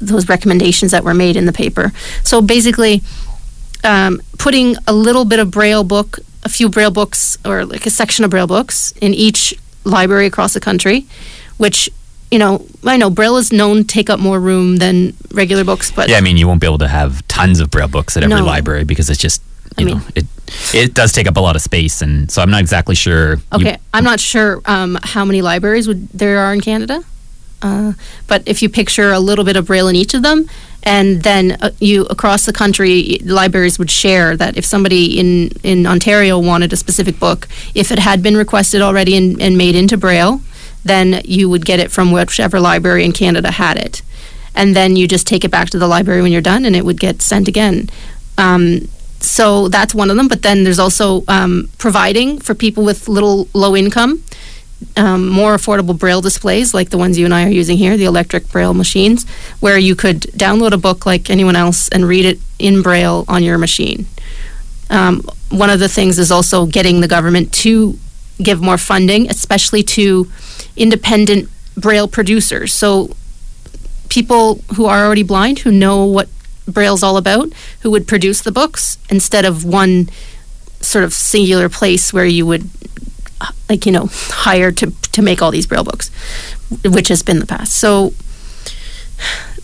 those 0.00 0.28
recommendations 0.28 0.92
that 0.92 1.02
were 1.04 1.14
made 1.14 1.36
in 1.36 1.46
the 1.46 1.52
paper. 1.52 1.92
So 2.22 2.40
basically, 2.40 3.02
um, 3.84 4.20
putting 4.38 4.76
a 4.86 4.92
little 4.92 5.24
bit 5.24 5.38
of 5.40 5.50
Braille 5.50 5.84
book, 5.84 6.18
a 6.44 6.48
few 6.48 6.68
Braille 6.68 6.90
books, 6.92 7.36
or 7.44 7.64
like 7.64 7.86
a 7.86 7.90
section 7.90 8.24
of 8.24 8.30
Braille 8.30 8.46
books 8.46 8.92
in 9.00 9.12
each 9.14 9.54
library 9.84 10.26
across 10.26 10.52
the 10.54 10.60
country, 10.60 11.06
which 11.56 11.88
you 12.30 12.38
know 12.38 12.64
I 12.84 12.96
know 12.96 13.10
Braille 13.10 13.36
is 13.38 13.52
known 13.52 13.78
to 13.78 13.84
take 13.84 14.08
up 14.08 14.20
more 14.20 14.38
room 14.38 14.76
than 14.76 15.14
regular 15.32 15.64
books, 15.64 15.90
but 15.90 16.08
Yeah, 16.08 16.18
I 16.18 16.20
mean, 16.20 16.36
you 16.36 16.46
won't 16.46 16.60
be 16.60 16.66
able 16.66 16.78
to 16.78 16.88
have 16.88 17.26
tons 17.26 17.58
of 17.60 17.70
braille 17.70 17.88
books 17.88 18.16
at 18.16 18.22
every 18.22 18.36
No. 18.36 18.44
library 18.44 18.84
because 18.84 19.10
it's 19.10 19.20
just, 19.20 19.42
you 19.78 19.84
I 19.84 19.84
mean- 19.84 19.98
know, 19.98 20.04
it 20.14 20.26
it 20.74 20.92
does 20.94 21.12
take 21.12 21.26
up 21.26 21.36
a 21.38 21.40
lot 21.40 21.56
of 21.56 21.62
space, 21.62 22.02
and 22.02 22.30
so 22.30 22.42
I'm 22.42 22.50
not 22.50 22.60
exactly 22.60 22.94
sure. 22.94 23.36
you- 23.36 23.42
Okay, 23.54 23.76
I'm 23.94 24.04
not 24.04 24.20
sure 24.20 24.60
um, 24.66 24.98
how 25.02 25.24
many 25.24 25.40
libraries 25.40 25.88
would 25.88 26.08
there 26.10 26.38
are 26.40 26.52
in 26.52 26.60
Canada, 26.60 27.02
uh, 27.62 27.92
but 28.26 28.42
if 28.46 28.60
you 28.62 28.68
picture 28.68 29.12
a 29.12 29.18
little 29.20 29.44
bit 29.44 29.56
of 29.56 29.66
Braille 29.66 29.88
in 29.88 29.96
each 29.96 30.12
of 30.14 30.22
them, 30.22 30.46
and 30.82 31.22
then 31.22 31.56
uh, 31.62 31.70
you 31.80 32.04
across 32.10 32.44
the 32.44 32.52
country, 32.52 33.18
libraries 33.24 33.78
would 33.78 33.90
share 33.90 34.36
that 34.36 34.58
if 34.58 34.64
somebody 34.66 35.18
in 35.18 35.50
in 35.62 35.86
Ontario 35.86 36.38
wanted 36.38 36.70
a 36.72 36.76
specific 36.76 37.18
book, 37.18 37.48
if 37.74 37.90
it 37.90 37.98
had 38.00 38.22
been 38.22 38.36
requested 38.36 38.82
already 38.82 39.16
and, 39.16 39.40
and 39.40 39.56
made 39.56 39.74
into 39.74 39.96
Braille, 39.96 40.40
then 40.84 41.22
you 41.24 41.48
would 41.48 41.64
get 41.64 41.80
it 41.80 41.90
from 41.90 42.12
whichever 42.12 42.60
library 42.60 43.04
in 43.06 43.12
Canada 43.12 43.50
had 43.52 43.78
it, 43.78 44.02
and 44.54 44.76
then 44.76 44.96
you 44.96 45.08
just 45.08 45.26
take 45.26 45.44
it 45.46 45.50
back 45.50 45.70
to 45.70 45.78
the 45.78 45.88
library 45.88 46.20
when 46.20 46.30
you're 46.32 46.42
done, 46.42 46.66
and 46.66 46.76
it 46.76 46.84
would 46.84 47.00
get 47.00 47.22
sent 47.22 47.48
again. 47.48 47.88
Um, 48.36 48.88
so 49.22 49.68
that's 49.68 49.94
one 49.94 50.10
of 50.10 50.16
them. 50.16 50.28
But 50.28 50.42
then 50.42 50.64
there's 50.64 50.78
also 50.78 51.24
um, 51.28 51.70
providing 51.78 52.38
for 52.38 52.54
people 52.54 52.84
with 52.84 53.08
little 53.08 53.48
low 53.54 53.74
income 53.76 54.22
um, 54.96 55.28
more 55.28 55.56
affordable 55.56 55.98
braille 55.98 56.20
displays 56.20 56.74
like 56.74 56.90
the 56.90 56.98
ones 56.98 57.18
you 57.18 57.24
and 57.24 57.34
I 57.34 57.44
are 57.44 57.50
using 57.50 57.76
here, 57.76 57.96
the 57.96 58.04
electric 58.04 58.48
braille 58.50 58.74
machines, 58.74 59.28
where 59.60 59.78
you 59.78 59.94
could 59.94 60.22
download 60.22 60.72
a 60.72 60.78
book 60.78 61.06
like 61.06 61.30
anyone 61.30 61.56
else 61.56 61.88
and 61.88 62.06
read 62.06 62.24
it 62.24 62.38
in 62.58 62.82
braille 62.82 63.24
on 63.28 63.42
your 63.42 63.58
machine. 63.58 64.06
Um, 64.90 65.22
one 65.50 65.70
of 65.70 65.80
the 65.80 65.88
things 65.88 66.18
is 66.18 66.30
also 66.30 66.66
getting 66.66 67.00
the 67.00 67.08
government 67.08 67.52
to 67.54 67.98
give 68.38 68.60
more 68.60 68.78
funding, 68.78 69.30
especially 69.30 69.82
to 69.82 70.30
independent 70.76 71.48
braille 71.76 72.08
producers. 72.08 72.72
So 72.74 73.14
people 74.08 74.56
who 74.76 74.86
are 74.86 75.04
already 75.04 75.22
blind, 75.22 75.60
who 75.60 75.70
know 75.70 76.04
what 76.04 76.28
braille's 76.66 77.02
all 77.02 77.16
about, 77.16 77.52
who 77.80 77.90
would 77.90 78.06
produce 78.06 78.40
the 78.40 78.52
books 78.52 78.98
instead 79.10 79.44
of 79.44 79.64
one 79.64 80.08
sort 80.80 81.04
of 81.04 81.12
singular 81.12 81.68
place 81.68 82.12
where 82.12 82.24
you 82.26 82.44
would 82.44 82.68
like 83.68 83.86
you 83.86 83.92
know 83.92 84.08
hire 84.10 84.70
to 84.72 84.92
to 85.12 85.22
make 85.22 85.42
all 85.42 85.50
these 85.50 85.66
braille 85.66 85.84
books 85.84 86.10
which 86.84 87.08
has 87.08 87.22
been 87.22 87.38
the 87.38 87.46
past. 87.46 87.74
So 87.74 88.12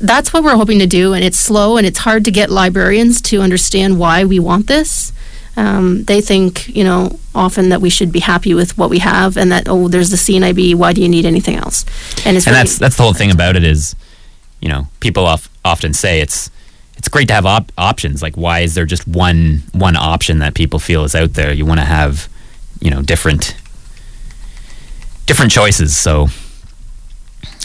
that's 0.00 0.32
what 0.32 0.44
we're 0.44 0.56
hoping 0.56 0.78
to 0.78 0.86
do 0.86 1.12
and 1.12 1.24
it's 1.24 1.38
slow 1.38 1.76
and 1.76 1.86
it's 1.86 2.00
hard 2.00 2.24
to 2.24 2.30
get 2.30 2.50
librarians 2.50 3.20
to 3.20 3.40
understand 3.40 3.98
why 3.98 4.24
we 4.24 4.38
want 4.38 4.66
this. 4.68 5.12
Um, 5.56 6.04
they 6.04 6.20
think 6.20 6.68
you 6.68 6.84
know 6.84 7.18
often 7.34 7.68
that 7.70 7.80
we 7.80 7.90
should 7.90 8.12
be 8.12 8.20
happy 8.20 8.54
with 8.54 8.78
what 8.78 8.90
we 8.90 9.00
have 9.00 9.36
and 9.36 9.50
that 9.50 9.68
oh 9.68 9.88
there's 9.88 10.10
the 10.10 10.16
CNIB 10.16 10.74
why 10.76 10.92
do 10.92 11.02
you 11.02 11.08
need 11.08 11.26
anything 11.26 11.56
else? 11.56 11.84
And 12.24 12.36
it's 12.36 12.46
and 12.46 12.54
really- 12.54 12.64
that's 12.64 12.78
that's 12.78 12.96
the 12.96 13.02
whole 13.02 13.14
thing 13.14 13.30
about 13.30 13.56
it 13.56 13.64
is, 13.64 13.96
you 14.60 14.68
know, 14.68 14.86
people 15.00 15.26
of, 15.26 15.48
often 15.64 15.92
say 15.94 16.20
it's 16.20 16.50
it's 16.98 17.08
great 17.08 17.28
to 17.28 17.34
have 17.34 17.46
op- 17.46 17.72
options. 17.78 18.22
Like, 18.22 18.36
why 18.36 18.60
is 18.60 18.74
there 18.74 18.84
just 18.84 19.06
one 19.06 19.62
one 19.72 19.96
option 19.96 20.40
that 20.40 20.54
people 20.54 20.78
feel 20.78 21.04
is 21.04 21.14
out 21.14 21.32
there? 21.34 21.52
You 21.52 21.64
want 21.64 21.80
to 21.80 21.86
have, 21.86 22.28
you 22.80 22.90
know, 22.90 23.00
different 23.02 23.56
different 25.26 25.52
choices. 25.52 25.96
So 25.96 26.28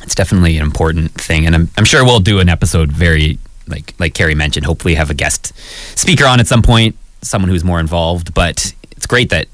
it's 0.04 0.16
definitely 0.16 0.58
an 0.58 0.64
important 0.64 1.12
thing, 1.14 1.46
and 1.46 1.56
I'm 1.56 1.70
I'm 1.78 1.86
sure 1.86 2.06
we'll 2.06 2.20
do 2.20 2.40
an 2.40 2.50
episode 2.50 2.92
very 2.92 3.40
like 3.68 3.94
like 4.00 4.14
Carrie 4.14 4.36
mentioned. 4.36 4.66
Hopefully, 4.66 4.96
have 4.96 5.10
a 5.10 5.14
guest 5.14 5.52
speaker 5.98 6.26
on 6.26 6.40
at 6.40 6.48
some 6.48 6.62
point, 6.62 6.96
someone 7.22 7.50
who's 7.50 7.64
more 7.64 7.80
involved. 7.80 8.34
But 8.34 8.74
it's 8.92 9.08
great 9.08 9.30
that 9.32 9.48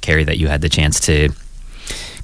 Carrie 0.00 0.24
that 0.24 0.38
you 0.38 0.48
had 0.48 0.60
the 0.60 0.68
chance 0.68 1.00
to 1.00 1.30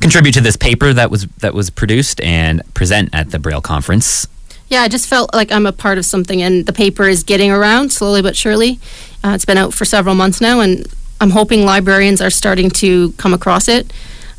contribute 0.00 0.32
to 0.32 0.40
this 0.40 0.56
paper 0.56 0.92
that 0.92 1.10
was 1.10 1.26
that 1.38 1.54
was 1.54 1.70
produced 1.70 2.20
and 2.20 2.62
present 2.74 3.10
at 3.12 3.30
the 3.30 3.38
Braille 3.38 3.60
conference. 3.60 4.26
Yeah, 4.70 4.82
I 4.82 4.88
just 4.88 5.08
felt 5.08 5.34
like 5.34 5.50
I'm 5.50 5.66
a 5.66 5.72
part 5.72 5.98
of 5.98 6.04
something, 6.06 6.40
and 6.40 6.64
the 6.64 6.72
paper 6.72 7.08
is 7.08 7.24
getting 7.24 7.50
around 7.50 7.90
slowly 7.92 8.22
but 8.22 8.36
surely. 8.36 8.78
Uh, 9.24 9.30
it's 9.34 9.44
been 9.44 9.58
out 9.58 9.74
for 9.74 9.84
several 9.84 10.14
months 10.14 10.40
now, 10.40 10.60
and 10.60 10.86
I'm 11.20 11.30
hoping 11.30 11.64
librarians 11.64 12.20
are 12.22 12.30
starting 12.30 12.70
to 12.70 13.10
come 13.12 13.34
across 13.34 13.66
it, 13.68 13.92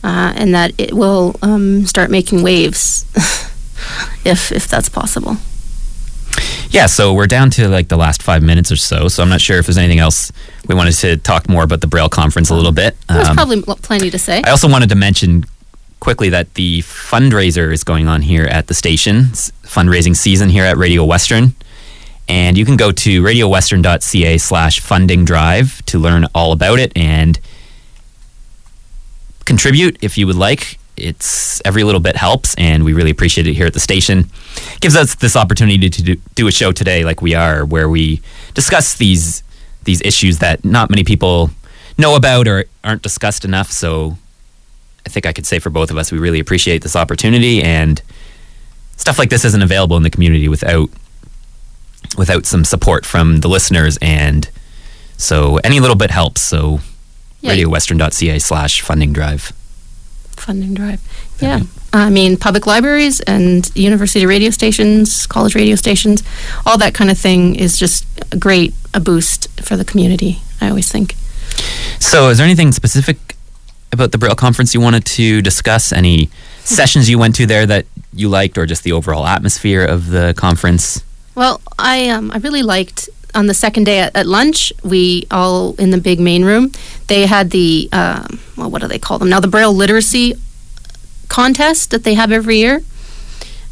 uh, 0.04 0.34
and 0.36 0.54
that 0.56 0.72
it 0.78 0.94
will 0.94 1.36
um, 1.42 1.86
start 1.86 2.10
making 2.10 2.44
waves, 2.44 3.06
if 4.26 4.52
if 4.52 4.68
that's 4.70 4.88
possible. 4.90 5.36
Yeah, 6.70 6.86
so 6.86 7.14
we're 7.14 7.28
down 7.28 7.50
to 7.52 7.68
like 7.68 7.90
the 7.90 7.98
last 7.98 8.24
five 8.24 8.42
minutes 8.42 8.72
or 8.72 8.78
so. 8.78 9.10
So 9.10 9.22
I'm 9.22 9.28
not 9.30 9.42
sure 9.42 9.58
if 9.60 9.66
there's 9.66 9.78
anything 9.78 10.00
else 10.00 10.32
we 10.68 10.74
wanted 10.76 10.94
to 10.94 11.18
talk 11.18 11.50
more 11.50 11.64
about 11.64 11.82
the 11.82 11.88
Braille 11.88 12.08
conference 12.08 12.50
a 12.50 12.56
little 12.56 12.72
bit. 12.72 12.96
There's 13.10 13.28
Um, 13.28 13.36
probably 13.36 13.62
plenty 13.82 14.10
to 14.10 14.18
say. 14.18 14.42
I 14.46 14.52
also 14.52 14.70
wanted 14.70 14.88
to 14.90 14.96
mention 14.96 15.44
quickly 16.02 16.28
that 16.30 16.56
the 16.56 16.82
fundraiser 16.82 17.72
is 17.72 17.86
going 17.86 18.10
on 18.10 18.24
here 18.24 18.44
at 18.44 18.68
the 18.68 18.74
station, 18.74 19.28
It's 19.30 19.52
fundraising 19.64 20.16
season 20.16 20.50
here 20.50 20.66
at 20.66 20.76
Radio 20.76 21.06
Western. 21.06 21.54
And 22.28 22.58
you 22.58 22.66
can 22.66 22.76
go 22.76 22.92
to 22.92 23.22
radiowestern.ca 23.22 24.38
slash 24.38 24.80
funding 24.82 25.24
drive 25.24 25.86
to 25.86 26.00
learn 26.00 26.26
all 26.36 26.52
about 26.52 26.80
it 26.80 26.92
and 26.96 27.40
contribute 29.46 29.98
if 30.02 30.18
you 30.18 30.28
would 30.28 30.36
like. 30.36 30.80
It's 30.98 31.62
every 31.66 31.84
little 31.84 32.02
bit 32.02 32.16
helps, 32.16 32.54
and 32.56 32.84
we 32.84 32.94
really 32.94 33.12
appreciate 33.12 33.48
it 33.48 33.54
here 33.54 33.66
at 33.66 33.74
the 33.74 33.80
station. 33.80 34.30
Gives 34.82 34.96
us 34.96 35.16
this 35.16 35.36
opportunity 35.36 35.90
to 35.90 36.04
do, 36.04 36.16
do 36.36 36.48
a 36.48 36.52
show 36.52 36.72
today, 36.72 37.04
like 37.04 37.22
we 37.22 37.34
are, 37.34 37.66
where 37.66 37.90
we 37.90 38.22
discuss 38.54 38.96
these 38.96 39.44
these 39.84 40.02
issues 40.02 40.40
that 40.40 40.64
not 40.64 40.90
many 40.90 41.04
people 41.04 41.50
know 41.98 42.16
about 42.16 42.48
or 42.48 42.66
aren't 42.84 43.02
discussed 43.02 43.46
enough. 43.46 43.72
So, 43.72 44.18
I 45.06 45.10
think 45.10 45.26
I 45.26 45.34
could 45.34 45.46
say 45.46 45.60
for 45.60 45.70
both 45.70 45.92
of 45.92 45.98
us, 45.98 46.12
we 46.12 46.18
really 46.20 46.40
appreciate 46.40 46.82
this 46.84 46.96
opportunity, 46.96 47.62
and 47.64 48.02
stuff 48.98 49.18
like 49.20 49.30
this 49.30 49.44
isn't 49.46 49.62
available 49.64 49.98
in 49.98 50.04
the 50.04 50.10
community 50.10 50.48
without 50.48 50.90
without 52.18 52.46
some 52.46 52.66
support 52.66 53.06
from 53.06 53.40
the 53.42 53.48
listeners, 53.48 53.98
and 54.02 54.50
so 55.18 55.58
any 55.64 55.80
little 55.80 55.96
bit 55.96 56.12
helps. 56.12 56.42
So, 56.42 56.82
Yeah. 57.42 57.52
radiowestern.ca 57.54 58.40
slash 58.40 58.82
funding 58.82 59.14
drive. 59.14 59.54
funding 60.36 60.74
drive. 60.74 61.00
Yeah. 61.40 61.60
I 61.94 62.10
mean, 62.10 62.36
public 62.36 62.66
libraries 62.66 63.20
and 63.22 63.70
university 63.76 64.26
radio 64.26 64.50
stations, 64.50 65.28
college 65.28 65.54
radio 65.54 65.76
stations, 65.76 66.24
all 66.66 66.80
that 66.80 66.96
kind 66.96 67.12
of 67.12 67.18
thing 67.20 67.54
is 67.56 67.78
just 67.78 68.06
a 68.32 68.38
great 68.38 68.74
a 68.94 69.00
boost 69.00 69.48
for 69.62 69.78
the 69.78 69.86
community. 69.86 70.42
I 70.60 70.70
always 70.70 70.90
think. 70.92 71.16
So, 72.00 72.30
is 72.30 72.38
there 72.40 72.46
anything 72.46 72.72
specific 72.72 73.31
about 73.92 74.12
the 74.12 74.18
Braille 74.18 74.36
conference 74.36 74.74
you 74.74 74.82
wanted 74.82 75.06
to 75.06 75.42
discuss? 75.42 75.92
Any 75.92 76.30
sessions 76.64 77.10
you 77.10 77.18
went 77.18 77.36
to 77.36 77.46
there 77.46 77.66
that 77.66 77.86
you 78.14 78.30
liked, 78.30 78.58
or 78.58 78.66
just 78.66 78.84
the 78.84 78.92
overall 78.92 79.26
atmosphere 79.26 79.84
of 79.84 80.10
the 80.10 80.34
conference? 80.38 81.04
Well, 81.36 81.62
I 81.80 82.10
um, 82.10 82.32
I 82.32 82.38
really 82.38 82.64
liked 82.64 83.10
on 83.34 83.48
the 83.48 83.54
second 83.54 83.86
day 83.86 84.00
at, 84.00 84.16
at 84.16 84.26
lunch. 84.26 84.74
We 84.84 85.28
all 85.32 85.76
in 85.76 85.92
the 85.92 85.98
big 85.98 86.20
main 86.20 86.44
room. 86.44 86.72
They 87.08 87.26
had 87.26 87.52
the 87.52 87.90
um, 87.92 88.40
well, 88.58 88.70
what 88.70 88.82
do 88.82 88.88
they 88.88 89.00
call 89.00 89.20
them 89.20 89.30
now? 89.30 89.40
The 89.40 89.48
Braille 89.48 89.74
literacy 89.74 90.36
contest 91.28 91.92
that 91.92 92.04
they 92.04 92.16
have 92.16 92.32
every 92.32 92.58
year. 92.58 92.82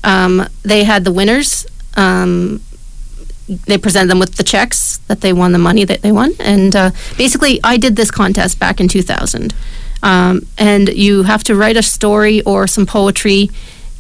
Um, 0.03 0.47
they 0.63 0.85
had 0.85 1.03
the 1.03 1.11
winners. 1.11 1.65
Um, 1.97 2.61
they 3.47 3.77
presented 3.77 4.09
them 4.09 4.19
with 4.19 4.35
the 4.35 4.43
checks 4.43 4.97
that 5.07 5.21
they 5.21 5.33
won, 5.33 5.51
the 5.53 5.59
money 5.59 5.83
that 5.83 6.01
they 6.01 6.11
won, 6.11 6.33
and 6.39 6.75
uh, 6.75 6.91
basically, 7.17 7.59
I 7.63 7.77
did 7.77 7.95
this 7.95 8.11
contest 8.11 8.59
back 8.59 8.79
in 8.79 8.87
2000. 8.87 9.53
Um, 10.01 10.41
and 10.57 10.89
you 10.89 11.23
have 11.23 11.43
to 11.45 11.55
write 11.55 11.75
a 11.77 11.83
story 11.83 12.41
or 12.43 12.67
some 12.67 12.85
poetry 12.85 13.49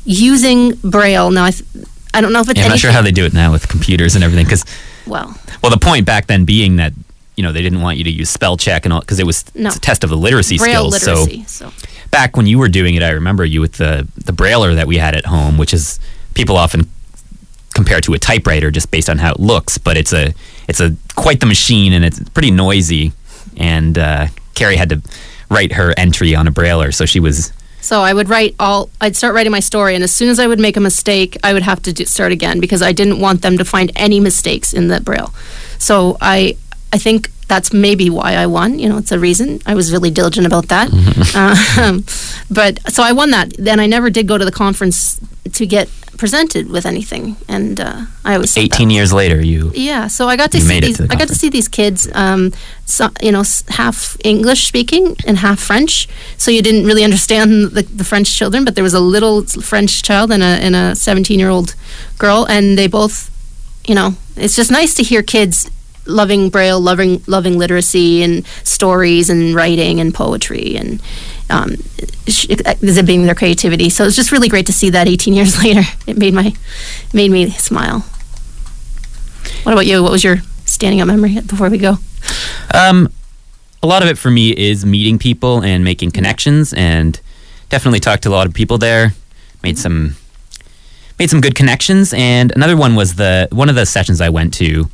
using 0.05 0.75
Braille. 0.75 1.31
Now, 1.31 1.45
I, 1.45 1.51
th- 1.51 1.63
I 2.13 2.21
don't 2.21 2.31
know 2.33 2.39
if 2.41 2.49
it's 2.49 2.57
Yeah, 2.57 2.65
I'm 2.65 2.69
not 2.71 2.79
sure 2.79 2.91
how 2.91 3.01
they 3.01 3.11
do 3.11 3.25
it 3.25 3.33
now 3.33 3.51
with 3.51 3.67
computers 3.67 4.15
and 4.15 4.23
everything. 4.23 4.45
Because, 4.45 4.63
well, 5.05 5.35
well, 5.61 5.71
the 5.71 5.77
point 5.77 6.05
back 6.05 6.27
then 6.27 6.45
being 6.45 6.77
that 6.77 6.93
you 7.35 7.43
know 7.43 7.51
they 7.53 7.61
didn't 7.61 7.81
want 7.81 7.97
you 7.97 8.03
to 8.05 8.09
use 8.11 8.29
spell 8.29 8.57
check 8.57 8.85
and 8.85 8.93
all 8.93 8.99
because 9.01 9.19
it 9.19 9.25
was 9.25 9.45
No. 9.55 9.67
it's 9.67 9.77
a 9.77 9.79
test 9.79 10.03
of 10.03 10.09
the 10.09 10.17
literacy 10.17 10.57
Braille 10.57 10.91
skills. 10.91 11.07
literacy. 11.27 11.43
So, 11.47 11.69
So 11.69 11.87
back 12.11 12.35
when 12.35 12.47
you 12.47 12.59
were 12.59 12.67
doing 12.69 12.95
it, 12.95 13.03
I 13.03 13.11
remember 13.11 13.45
you 13.45 13.61
with 13.61 13.73
the 13.73 14.07
the 14.25 14.33
brailler 14.33 14.75
that 14.75 14.87
we 14.87 14.97
had 14.97 15.15
at 15.15 15.25
home, 15.25 15.57
which 15.57 15.73
is 15.73 15.99
people 16.33 16.57
often 16.57 16.89
compare 17.75 18.01
to 18.01 18.13
a 18.13 18.19
typewriter 18.19 18.71
just 18.71 18.89
based 18.91 19.09
on 19.09 19.19
how 19.19 19.31
it 19.31 19.39
looks, 19.39 19.77
but 19.77 19.95
it's 19.95 20.11
a 20.13 20.33
it's 20.67 20.79
a 20.79 20.95
quite 21.15 21.39
the 21.39 21.45
machine 21.45 21.93
and 21.93 22.03
it's 22.03 22.19
pretty 22.29 22.51
noisy. 22.51 23.11
And 23.57 23.97
uh, 23.97 24.27
Carrie 24.55 24.75
had 24.77 24.89
to 24.89 25.01
write 25.49 25.73
her 25.73 25.93
entry 25.97 26.35
on 26.35 26.47
a 26.47 26.51
brailler, 26.51 26.93
so 26.93 27.05
she 27.05 27.19
was 27.19 27.51
so 27.81 28.01
I 28.01 28.13
would 28.13 28.29
write 28.29 28.55
all. 28.59 28.89
I'd 28.99 29.15
start 29.15 29.33
writing 29.33 29.51
my 29.51 29.61
story, 29.61 29.95
and 29.95 30.03
as 30.03 30.11
soon 30.11 30.29
as 30.29 30.39
I 30.39 30.47
would 30.47 30.59
make 30.59 30.77
a 30.77 30.81
mistake, 30.81 31.37
I 31.43 31.53
would 31.53 31.63
have 31.63 31.81
to 31.83 31.93
do, 31.93 32.05
start 32.05 32.31
again 32.31 32.59
because 32.59 32.81
I 32.81 32.91
didn't 32.91 33.19
want 33.19 33.41
them 33.41 33.57
to 33.57 33.65
find 33.65 33.91
any 33.95 34.19
mistakes 34.19 34.73
in 34.73 34.89
the 34.89 34.99
braille. 34.99 35.33
So 35.77 36.17
I, 36.19 36.57
I 36.91 36.97
think 36.97 37.31
that's 37.47 37.73
maybe 37.73 38.09
why 38.09 38.35
I 38.35 38.45
won. 38.45 38.79
You 38.79 38.89
know, 38.89 38.97
it's 38.97 39.11
a 39.11 39.19
reason. 39.19 39.59
I 39.65 39.75
was 39.75 39.91
really 39.91 40.11
diligent 40.11 40.45
about 40.45 40.67
that. 40.69 40.87
um, 41.77 42.05
but 42.49 42.79
so 42.91 43.03
I 43.03 43.11
won 43.11 43.31
that. 43.31 43.53
Then 43.57 43.79
I 43.79 43.87
never 43.87 44.09
did 44.09 44.27
go 44.27 44.37
to 44.37 44.45
the 44.45 44.51
conference 44.51 45.19
to 45.53 45.65
get 45.65 45.89
presented 46.17 46.69
with 46.69 46.85
anything, 46.85 47.37
and 47.47 47.79
uh, 47.79 48.01
I 48.25 48.37
was. 48.37 48.55
18 48.57 48.89
years 48.89 49.11
later. 49.11 49.41
You 49.41 49.71
Yeah, 49.73 50.07
so 50.07 50.27
I 50.27 50.35
got 50.35 50.51
to 50.51 50.61
see 50.61 50.79
these. 50.79 50.97
to 50.97 51.07
the 51.07 51.13
I 51.13 51.17
got 51.17 51.27
to 51.29 51.35
see 51.35 51.49
these 51.49 51.67
kids, 51.67 52.07
um, 52.13 52.53
so, 52.85 53.09
you 53.21 53.31
know, 53.31 53.43
half 53.69 54.17
English 54.23 54.67
speaking 54.67 55.15
and 55.25 55.37
half 55.37 55.59
French. 55.59 56.07
So 56.37 56.51
you 56.51 56.61
didn't 56.61 56.85
really 56.85 57.03
understand 57.03 57.71
the, 57.71 57.83
the 57.83 58.03
French 58.03 58.31
children, 58.37 58.65
but 58.65 58.75
there 58.75 58.83
was 58.83 58.93
a 58.93 58.99
little 58.99 59.43
French 59.45 60.03
child 60.03 60.31
and 60.31 60.43
a 60.43 60.53
and 60.65 60.75
a 60.75 60.95
seventeen 60.95 61.39
year 61.39 61.49
old 61.49 61.75
girl, 62.17 62.45
and 62.45 62.77
they 62.77 62.87
both, 62.87 63.31
you 63.87 63.95
know, 63.95 64.15
it's 64.35 64.55
just 64.55 64.69
nice 64.69 64.93
to 64.95 65.03
hear 65.03 65.23
kids 65.23 65.69
loving 66.05 66.49
Braille, 66.49 66.79
loving 66.79 67.21
loving 67.27 67.57
literacy 67.57 68.23
and 68.23 68.45
stories 68.63 69.29
and 69.29 69.55
writing 69.55 69.99
and 69.99 70.13
poetry 70.13 70.75
and 70.75 71.01
um, 71.49 71.75
exhibiting 72.27 73.25
their 73.25 73.35
creativity. 73.35 73.89
So 73.89 74.05
it's 74.05 74.15
just 74.15 74.31
really 74.31 74.49
great 74.49 74.65
to 74.67 74.73
see 74.73 74.89
that 74.91 75.07
18 75.07 75.33
years 75.33 75.57
later. 75.63 75.81
It 76.07 76.17
made 76.17 76.33
my 76.33 76.53
made 77.13 77.31
me 77.31 77.49
smile. 77.51 78.05
What 79.63 79.73
about 79.73 79.85
you? 79.85 80.01
What 80.03 80.11
was 80.11 80.23
your 80.23 80.37
standing 80.65 81.01
up 81.01 81.07
memory 81.07 81.39
before 81.41 81.69
we 81.69 81.77
go? 81.77 81.97
Um, 82.73 83.11
a 83.81 83.87
lot 83.87 84.03
of 84.03 84.09
it 84.09 84.17
for 84.17 84.29
me 84.29 84.51
is 84.51 84.85
meeting 84.85 85.17
people 85.17 85.63
and 85.63 85.83
making 85.83 86.11
connections, 86.11 86.73
and 86.73 87.19
definitely 87.69 87.99
talked 87.99 88.23
to 88.23 88.29
a 88.29 88.31
lot 88.31 88.47
of 88.47 88.53
people 88.53 88.77
there. 88.77 89.13
Made 89.63 89.77
some 89.77 90.15
made 91.17 91.29
some 91.29 91.41
good 91.41 91.55
connections, 91.55 92.13
and 92.13 92.51
another 92.55 92.77
one 92.77 92.95
was 92.95 93.15
the 93.15 93.47
one 93.51 93.69
of 93.69 93.75
the 93.75 93.85
sessions 93.85 94.21
I 94.21 94.29
went 94.29 94.53
to, 94.55 94.89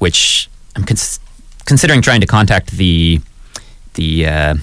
which 0.00 0.48
I'm 0.76 0.84
cons- 0.84 1.20
considering 1.64 2.02
trying 2.02 2.20
to 2.20 2.26
contact 2.26 2.72
the 2.72 3.20
the 3.94 4.26
uh, 4.26 4.54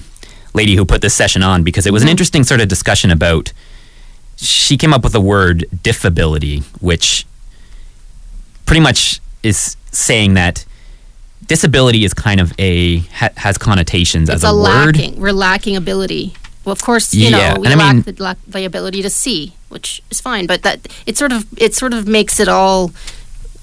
lady 0.54 0.74
who 0.76 0.84
put 0.84 1.00
this 1.00 1.14
session 1.14 1.42
on 1.42 1.62
because 1.64 1.86
it 1.86 1.92
was 1.92 2.02
an 2.02 2.08
Mhm. 2.08 2.12
interesting 2.12 2.44
sort 2.44 2.60
of 2.60 2.68
discussion 2.68 3.10
about. 3.10 3.52
She 4.40 4.76
came 4.76 4.92
up 4.94 5.02
with 5.02 5.12
the 5.14 5.20
word 5.20 5.64
diffability, 5.82 6.62
which 6.80 7.26
pretty 8.66 8.80
much 8.80 9.20
is 9.42 9.76
saying 9.90 10.34
that 10.34 10.64
disability 11.46 12.04
is 12.04 12.14
kind 12.14 12.40
of 12.40 12.52
a 12.58 12.98
ha- 13.18 13.30
has 13.36 13.58
connotations 13.58 14.28
it's 14.28 14.44
as 14.44 14.50
a, 14.50 14.54
word. 14.54 14.96
lacking. 14.96 15.18
We're 15.20 15.32
lacking 15.32 15.74
ability. 15.76 16.34
Well, 16.64 16.72
of 16.72 16.82
course, 16.82 17.14
you 17.14 17.30
Yeah, 17.30 17.54
know 17.54 17.60
we 17.60 17.66
and 17.66 17.74
I 17.74 17.84
lack, 17.84 17.94
mean- 17.94 18.02
the, 18.14 18.22
lack 18.22 18.38
the 18.46 18.64
ability 18.64 19.02
to 19.02 19.10
see, 19.10 19.54
which 19.70 20.02
is 20.10 20.20
fine. 20.20 20.46
But 20.46 20.62
that 20.62 20.86
it 21.06 21.16
sort 21.18 21.32
of 21.32 21.44
it 21.56 21.74
sort 21.74 21.92
of 21.94 22.06
makes 22.06 22.38
it 22.38 22.46
all 22.48 22.92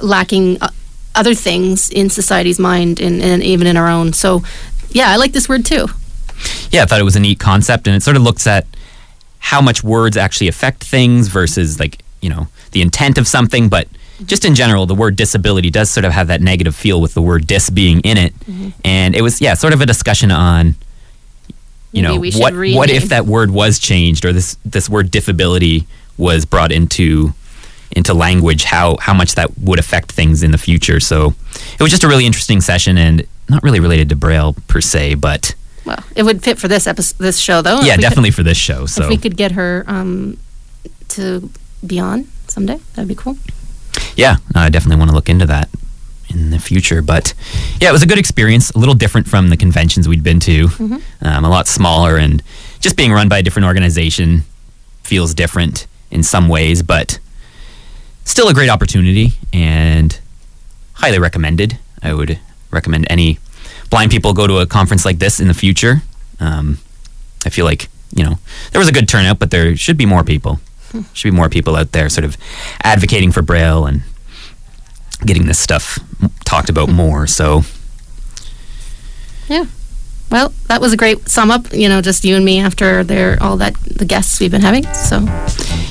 lacking 0.01 0.57
uh, 0.61 0.69
other 1.15 1.33
things 1.33 1.89
in 1.89 2.09
society's 2.09 2.59
mind 2.59 2.99
and, 2.99 3.21
and 3.21 3.41
even 3.43 3.67
in 3.67 3.77
our 3.77 3.87
own. 3.87 4.13
So, 4.13 4.43
yeah, 4.89 5.09
I 5.09 5.15
like 5.15 5.31
this 5.31 5.47
word 5.49 5.65
too. 5.65 5.87
Yeah, 6.71 6.83
I 6.83 6.85
thought 6.85 6.99
it 6.99 7.03
was 7.05 7.15
a 7.15 7.19
neat 7.19 7.39
concept, 7.39 7.87
and 7.87 7.95
it 7.95 8.03
sort 8.03 8.17
of 8.17 8.23
looks 8.23 8.45
at 8.45 8.67
how 9.39 9.61
much 9.61 9.83
words 9.83 10.17
actually 10.17 10.47
affect 10.47 10.83
things 10.83 11.27
versus 11.27 11.79
like 11.79 11.99
you 12.21 12.29
know 12.29 12.47
the 12.71 12.81
intent 12.81 13.17
of 13.17 13.27
something. 13.27 13.69
But 13.69 13.87
just 14.25 14.43
in 14.45 14.55
general, 14.55 14.85
the 14.85 14.95
word 14.95 15.15
disability 15.15 15.69
does 15.69 15.89
sort 15.89 16.05
of 16.05 16.11
have 16.11 16.27
that 16.27 16.41
negative 16.41 16.75
feel 16.75 16.99
with 17.01 17.13
the 17.13 17.21
word 17.21 17.47
dis 17.47 17.69
being 17.69 18.01
in 18.01 18.17
it, 18.17 18.33
Mm-hmm. 18.39 18.69
and 18.83 19.15
it 19.15 19.21
was 19.21 19.39
yeah 19.41 19.53
sort 19.53 19.73
of 19.73 19.81
a 19.81 19.85
discussion 19.85 20.31
on 20.31 20.75
you 21.91 22.01
Maybe 22.03 22.31
know 22.31 22.39
what 22.39 22.53
what 22.53 22.89
if 22.89 23.09
that 23.09 23.25
word 23.25 23.51
was 23.51 23.79
changed 23.79 24.25
or 24.25 24.33
this 24.33 24.57
this 24.65 24.89
word 24.89 25.11
diffability 25.11 25.87
was 26.17 26.45
brought 26.45 26.71
into 26.73 27.33
into 27.95 28.13
language 28.13 28.63
how 28.65 28.97
how 29.01 29.13
much 29.13 29.35
that 29.35 29.57
would 29.57 29.79
affect 29.79 30.11
things 30.11 30.43
in 30.43 30.51
the 30.51 30.57
future 30.57 30.99
so 30.99 31.33
it 31.79 31.81
was 31.81 31.89
just 31.91 32.03
a 32.03 32.07
really 32.07 32.25
interesting 32.25 32.59
session 32.61 32.97
and 32.97 33.25
not 33.49 33.63
really 33.63 33.79
related 33.79 34.09
to 34.09 34.15
braille 34.15 34.53
per 34.67 34.81
se 34.81 35.15
but 35.15 35.55
Well, 35.85 36.03
it 36.15 36.23
would 36.23 36.43
fit 36.43 36.57
for 36.59 36.67
this 36.67 36.87
episode, 36.87 37.17
this 37.19 37.37
show 37.39 37.61
though. 37.61 37.79
yeah 37.79 37.83
we 37.83 37.89
could- 37.91 38.01
definitely 38.01 38.31
for 38.31 38.43
this 38.43 38.57
show 38.57 38.85
so 38.85 39.03
If 39.03 39.09
we 39.09 39.17
could 39.17 39.37
get 39.37 39.53
her 39.53 39.83
um, 39.87 40.37
to 41.09 41.49
be 41.85 41.99
on 41.99 42.27
someday, 42.47 42.79
that'd 42.93 43.07
be 43.07 43.15
cool. 43.15 43.37
yeah, 44.15 44.37
I 44.55 44.69
definitely 44.69 44.97
want 44.97 45.09
to 45.11 45.15
look 45.15 45.29
into 45.29 45.45
that 45.45 45.69
in 46.29 46.49
the 46.49 46.59
future. 46.59 47.01
But 47.01 47.33
yeah, 47.79 47.89
it 47.89 47.91
was 47.91 48.01
a 48.01 48.07
good 48.07 48.17
experience. 48.17 48.71
A 48.71 48.79
little 48.79 48.95
different 48.95 49.27
from 49.27 49.49
the 49.49 49.57
conventions 49.57 50.07
we'd 50.07 50.23
been 50.23 50.39
to. 50.41 50.67
Mhm. 50.67 51.01
Um, 51.21 51.45
a 51.45 51.49
lot 51.49 51.67
smaller, 51.67 52.17
and 52.17 52.41
just 52.79 52.95
being 52.95 53.11
run 53.11 53.29
by 53.29 53.37
a 53.39 53.43
different 53.43 53.65
organization 53.67 54.43
feels 55.03 55.33
different 55.33 55.85
in 56.11 56.23
some 56.23 56.47
ways, 56.49 56.81
but 56.81 57.19
still 58.25 58.49
a 58.49 58.53
great 58.53 58.69
opportunity 58.69 59.31
and 59.53 60.19
highly 60.93 61.19
recommended. 61.19 61.77
I 62.03 62.13
would 62.13 62.37
recommend 62.71 63.07
any 63.09 63.39
blind 63.89 64.11
people 64.11 64.33
go 64.33 64.45
to 64.47 64.57
a 64.57 64.65
conference 64.65 65.05
like 65.05 65.19
this 65.19 65.39
in 65.39 65.47
the 65.47 65.53
future. 65.53 66.01
Um, 66.39 66.79
I 67.45 67.49
feel 67.49 67.65
like 67.65 67.87
you 68.13 68.23
know 68.23 68.37
there 68.71 68.79
was 68.79 68.87
a 68.89 68.91
good 68.91 69.07
turnout, 69.07 69.39
but 69.39 69.51
there 69.51 69.75
should 69.77 69.97
be 69.97 70.05
more 70.05 70.23
people. 70.23 70.59
Should 71.13 71.31
be 71.31 71.35
more 71.35 71.49
people 71.49 71.75
out 71.75 71.91
there, 71.91 72.07
sort 72.09 72.23
of 72.25 72.37
advocating 72.83 73.31
for 73.31 73.41
Braille 73.41 73.85
and 73.85 74.01
getting 75.25 75.45
this 75.45 75.59
stuff 75.59 75.99
talked 76.45 76.69
about 76.69 76.89
more. 76.89 77.27
So 77.27 77.63
Yeah. 79.47 79.65
well, 80.31 80.53
that 80.67 80.79
was 80.81 80.93
a 80.93 80.97
great 80.97 81.27
sum 81.29 81.51
up. 81.51 81.73
You 81.73 81.89
know, 81.89 82.01
just 82.01 82.23
you 82.23 82.35
and 82.35 82.45
me 82.45 82.59
after 82.59 83.03
their 83.03 83.37
all 83.41 83.57
that 83.57 83.75
the 83.75 84.05
guests 84.05 84.39
we've 84.39 84.51
been 84.51 84.61
having. 84.61 84.85
So 84.93 85.19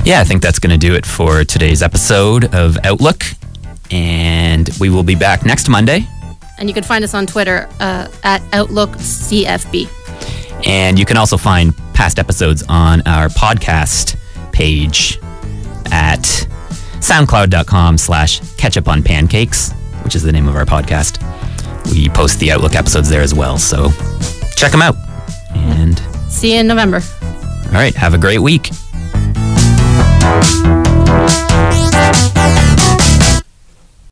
Yeah, 0.05 0.21
I 0.21 0.25
think 0.25 0.43
that's 0.43 0.59
going 0.59 0.79
to 0.79 0.87
do 0.87 0.95
it 0.95 1.07
for 1.07 1.45
today's 1.45 1.83
episode 1.83 2.55
of 2.55 2.77
Outlook. 2.85 3.23
And 3.91 4.69
we 4.79 4.91
will 4.91 5.03
be 5.03 5.15
back 5.15 5.47
next 5.47 5.69
Monday. 5.69 6.07
And 6.59 6.69
you 6.69 6.75
can 6.75 6.83
find 6.85 7.03
us 7.03 7.15
on 7.15 7.27
Twitter 7.27 7.69
uh, 7.81 8.09
at 8.23 8.43
Outlook 8.53 8.91
CFB. 8.91 9.89
And 10.67 10.99
you 10.99 11.07
can 11.07 11.17
also 11.17 11.39
find 11.39 11.75
past 11.95 12.19
episodes 12.19 12.63
on 12.69 13.01
our 13.07 13.29
podcast 13.29 14.17
page 14.53 15.19
at 15.91 16.21
soundcloud.com 17.01 17.97
slash 17.97 18.41
ketchup 18.57 18.89
on 18.89 19.03
pancakes, 19.03 19.73
which 20.03 20.15
is 20.15 20.23
the 20.23 20.33
name 20.33 20.49
of 20.49 20.55
our 20.55 20.67
podcast. 20.67 21.19
We 21.93 22.11
post 22.11 22.41
the 22.41 22.51
Outlook 22.53 22.75
episodes 22.75 23.09
there 23.09 23.23
as 23.23 23.33
well. 23.35 23.57
So 23.57 23.91
check 24.55 24.71
them 24.71 24.83
out. 24.83 24.97
And 25.55 25.99
See 26.29 26.53
you 26.53 26.61
in 26.61 26.67
November. 26.67 27.01
all 27.67 27.73
right, 27.73 27.95
have 27.95 28.13
a 28.13 28.19
great 28.19 28.41
week. 28.41 28.69
Música 30.25 31.54